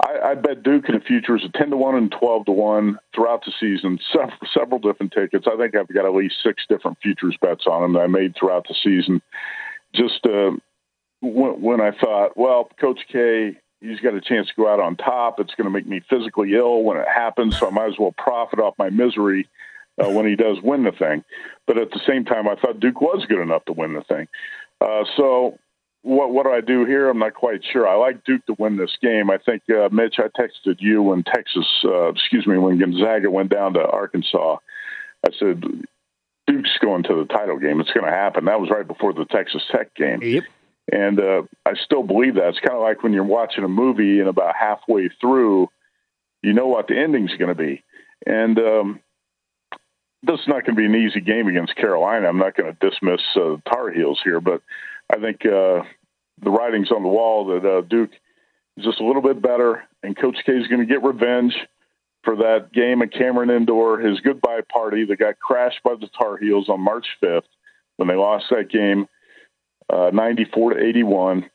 [0.03, 2.99] I, I bet Duke in the futures at 10 to 1 and 12 to 1
[3.15, 5.47] throughout the season, several, several different tickets.
[5.47, 8.35] I think I've got at least six different futures bets on them that I made
[8.37, 9.21] throughout the season.
[9.95, 10.53] Just uh,
[11.21, 14.97] when, when I thought, well, Coach K, he's got a chance to go out on
[14.97, 15.41] top.
[15.41, 18.15] It's going to make me physically ill when it happens, so I might as well
[18.17, 19.49] profit off my misery
[20.03, 21.25] uh, when he does win the thing.
[21.67, 24.29] But at the same time, I thought Duke was good enough to win the thing.
[24.81, 25.59] Uh, so
[26.03, 27.09] what what do I do here?
[27.09, 27.87] I'm not quite sure.
[27.89, 29.31] I like Duke to win this game.
[29.31, 33.51] I think uh, Mitch, I texted you when Texas, uh, excuse me, when Gonzaga went
[33.51, 34.57] down to Arkansas.
[35.27, 35.63] I said
[36.47, 37.81] Duke's going to the title game.
[37.81, 38.45] It's going to happen.
[38.45, 40.23] That was right before the Texas Tech game.
[40.23, 40.45] Yep.
[40.91, 42.49] And uh, I still believe that.
[42.49, 45.69] It's kind of like when you're watching a movie and about halfway through,
[46.43, 47.83] you know what the ending's going to be.
[48.27, 49.01] And um,
[50.23, 52.27] this is not going to be an easy game against Carolina.
[52.27, 54.63] I'm not going to dismiss uh, Tar Heels here, but
[55.13, 55.83] I think uh,
[56.43, 58.11] the writing's on the wall that uh, Duke
[58.77, 61.55] is just a little bit better, and Coach K is going to get revenge
[62.25, 66.37] for that game at Cameron Indoor, his goodbye party that got crashed by the Tar
[66.37, 67.43] Heels on March 5th
[67.97, 69.09] when they lost that game,
[69.91, 71.51] uh, 94 to 81.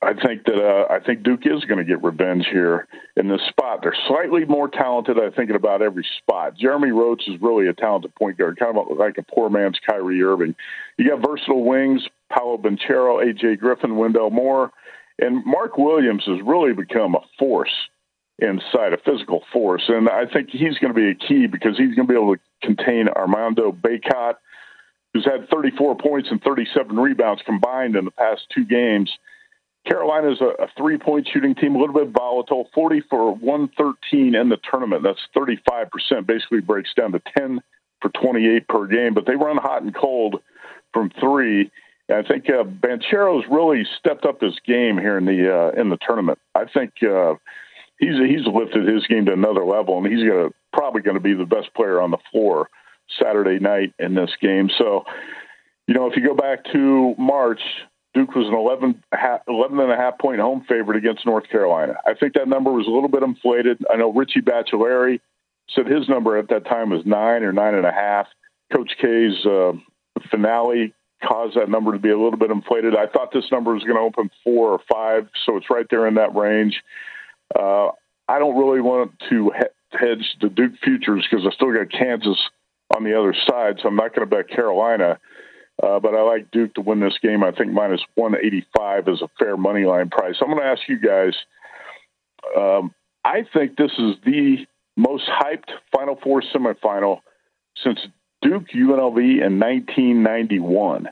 [0.00, 2.86] I think that uh, I think Duke is going to get revenge here
[3.16, 3.80] in this spot.
[3.82, 6.56] They're slightly more talented, I think, in about every spot.
[6.56, 10.22] Jeremy Roach is really a talented point guard, kind of like a poor man's Kyrie
[10.22, 10.54] Irving.
[10.98, 14.70] You got versatile wings, Paolo Banchero, AJ Griffin, Wendell Moore,
[15.18, 17.74] and Mark Williams has really become a force
[18.38, 19.84] inside, a physical force.
[19.88, 22.36] And I think he's going to be a key because he's going to be able
[22.36, 24.34] to contain Armando Bacot,
[25.18, 29.10] who's had 34 points and 37 rebounds combined in the past two games.
[29.86, 34.48] Carolina's a, a three point shooting team, a little bit volatile, 40 for 113 in
[34.48, 35.02] the tournament.
[35.02, 37.60] That's 35%, basically breaks down to 10
[38.00, 40.36] for 28 per game, but they run hot and cold
[40.92, 41.70] from three.
[42.08, 45.90] And I think uh, Banchero's really stepped up his game here in the uh, in
[45.90, 46.38] the tournament.
[46.54, 47.34] I think uh,
[47.98, 51.34] he's he's lifted his game to another level, and he's gonna probably going to be
[51.34, 52.68] the best player on the floor
[53.20, 54.70] Saturday night in this game.
[54.76, 55.04] So,
[55.86, 57.60] you know, if you go back to March,
[58.14, 59.02] Duke was an 11,
[59.48, 61.94] 11 and a half point home favorite against North Carolina.
[62.06, 63.78] I think that number was a little bit inflated.
[63.92, 65.20] I know Richie Baccellieri
[65.70, 68.26] said his number at that time was nine or nine and a half.
[68.72, 69.72] Coach K's uh,
[70.30, 70.94] finale
[71.26, 72.94] caused that number to be a little bit inflated.
[72.94, 76.06] I thought this number was going to open four or five, so it's right there
[76.06, 76.82] in that range.
[77.54, 77.88] Uh,
[78.28, 82.38] I don't really want to he- hedge the Duke futures because I still got Kansas
[82.94, 85.18] on the other side, so I'm not going to bet Carolina.
[85.80, 87.44] Uh, but I like Duke to win this game.
[87.44, 90.34] I think minus 185 is a fair money line price.
[90.40, 91.34] I'm going to ask you guys.
[92.56, 92.92] Um,
[93.24, 94.66] I think this is the
[94.96, 97.20] most hyped Final Four semifinal
[97.82, 98.00] since
[98.42, 101.08] Duke UNLV in 1991.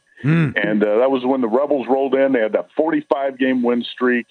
[0.57, 2.33] And uh, that was when the Rebels rolled in.
[2.33, 4.27] They had that 45 game win streak.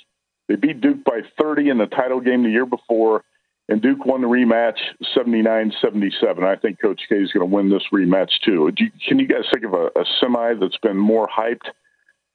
[0.48, 3.24] They beat Duke by 30 in the title game the year before,
[3.68, 4.78] and Duke won the rematch
[5.16, 6.44] 79 77.
[6.44, 8.72] I think Coach K is going to win this rematch too.
[8.72, 11.68] Do you, can you guys think of a, a semi that's been more hyped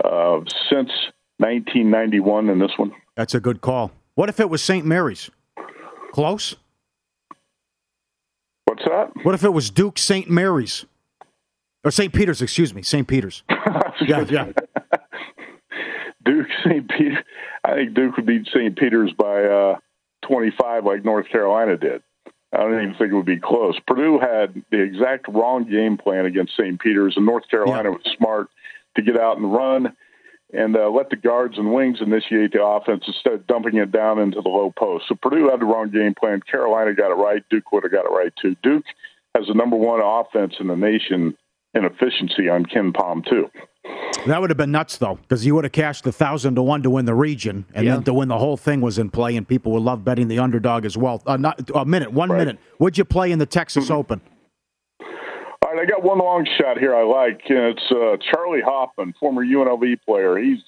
[0.05, 0.91] uh, since
[1.39, 2.93] 1991 than this one?
[3.17, 3.93] That's a good call.
[4.15, 4.85] What if it was St.
[4.85, 5.31] Mary's?
[6.13, 6.57] Close?
[8.65, 9.11] What's that?
[9.23, 10.29] What if it was Duke St.
[10.29, 10.85] Mary's?
[11.85, 12.13] Or St.
[12.13, 12.83] Peter's, excuse me.
[12.83, 13.07] St.
[13.07, 13.43] Peter's.
[14.07, 14.47] yeah, yeah.
[16.25, 16.89] Duke St.
[16.91, 17.25] Peter.
[17.65, 18.77] I think Duke would beat St.
[18.77, 19.77] Peter's by uh,
[20.31, 22.03] 25 like North Carolina did.
[22.53, 23.79] I don't even think it would be close.
[23.87, 26.81] Purdue had the exact wrong game plan against St.
[26.81, 27.97] Peter's, and North Carolina yeah.
[27.97, 28.49] was smart
[28.97, 29.97] to get out and run
[30.53, 34.19] and uh, let the guards and wings initiate the offense instead of dumping it down
[34.19, 35.05] into the low post.
[35.09, 36.41] So Purdue had the wrong game plan.
[36.41, 37.43] Carolina got it right.
[37.51, 38.57] Duke would have got it right too.
[38.63, 38.85] Duke
[39.37, 41.37] has the number one offense in the nation
[41.75, 43.49] in efficiency on KenPom too.
[44.27, 46.83] That would have been nuts though, because you would have cashed a thousand to one
[46.83, 47.95] to win the region, and yeah.
[47.95, 50.39] then to win the whole thing was in play, and people would love betting the
[50.39, 51.23] underdog as well.
[51.27, 52.39] Uh, not a minute, one right.
[52.39, 52.59] minute.
[52.79, 53.95] Would you play in the Texas mm-hmm.
[53.95, 54.21] Open?
[55.01, 57.43] All right, I got one long shot here I like.
[57.49, 60.37] And it's uh, Charley Hoffman, former UNLV player.
[60.37, 60.59] He's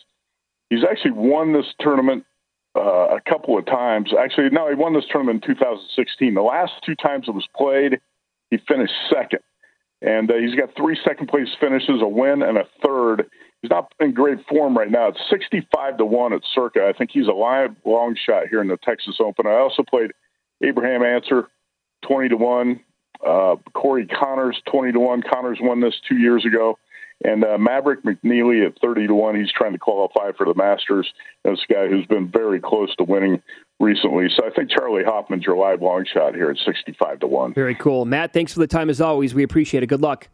[0.71, 2.25] he's actually won this tournament
[2.75, 4.13] uh, a couple of times.
[4.19, 6.35] Actually, no, he won this tournament in 2016.
[6.35, 8.01] The last two times it was played,
[8.51, 9.41] he finished second
[10.03, 13.31] and uh, he's got three second place finishes, a win, and a third.
[13.63, 15.09] He's not in great form right now.
[15.09, 16.87] It's 65 to 1 at Circa.
[16.89, 19.47] I think he's a live long shot here in the Texas Open.
[19.47, 20.11] I also played
[20.63, 21.47] Abraham Ancer
[22.07, 22.81] 20 to 1,
[23.25, 25.23] uh, Corey Conners 20 to 1.
[25.23, 26.77] Conners won this two years ago.
[27.25, 29.37] And uh, Maverick McNealy at 30 to 1.
[29.37, 31.13] He's trying to qualify for the Masters.
[31.45, 33.43] This guy who's been very close to winning
[33.79, 34.29] recently.
[34.37, 37.55] So I think Charley Hoffman's your live long shot here at 65 to 1.
[37.55, 38.05] Very cool.
[38.05, 39.35] Matt, thanks for the time as always.
[39.35, 39.87] We appreciate it.
[39.87, 40.29] Good luck.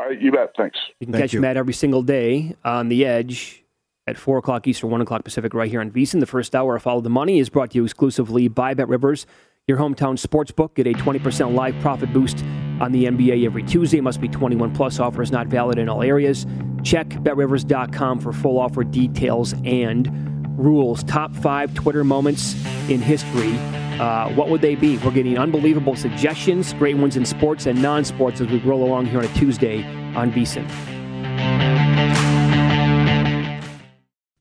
[0.00, 0.52] All right, you bet.
[0.56, 0.78] Thanks.
[1.00, 1.40] You can Thank catch you.
[1.40, 3.64] Matt every single day on the edge
[4.06, 6.20] at 4 o'clock Eastern, 1 o'clock Pacific, right here on VSiN.
[6.20, 9.26] The first hour of Follow the Money is brought to you exclusively by Bet Rivers,
[9.68, 10.74] your hometown sports book.
[10.74, 12.42] Get a 20% live profit boost
[12.80, 14.00] on the NBA every Tuesday.
[14.00, 14.98] Must be 21 plus.
[14.98, 16.46] Offers not valid in all areas.
[16.82, 21.04] Check betrivers.com for full offer details and rules.
[21.04, 22.54] Top five Twitter moments
[22.88, 23.56] in history.
[24.00, 24.96] Uh, what would they be?
[24.98, 29.06] We're getting unbelievable suggestions, great ones in sports and non sports as we roll along
[29.06, 29.82] here on a Tuesday
[30.14, 30.97] on VSiN.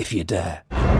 [0.00, 0.99] if you dare.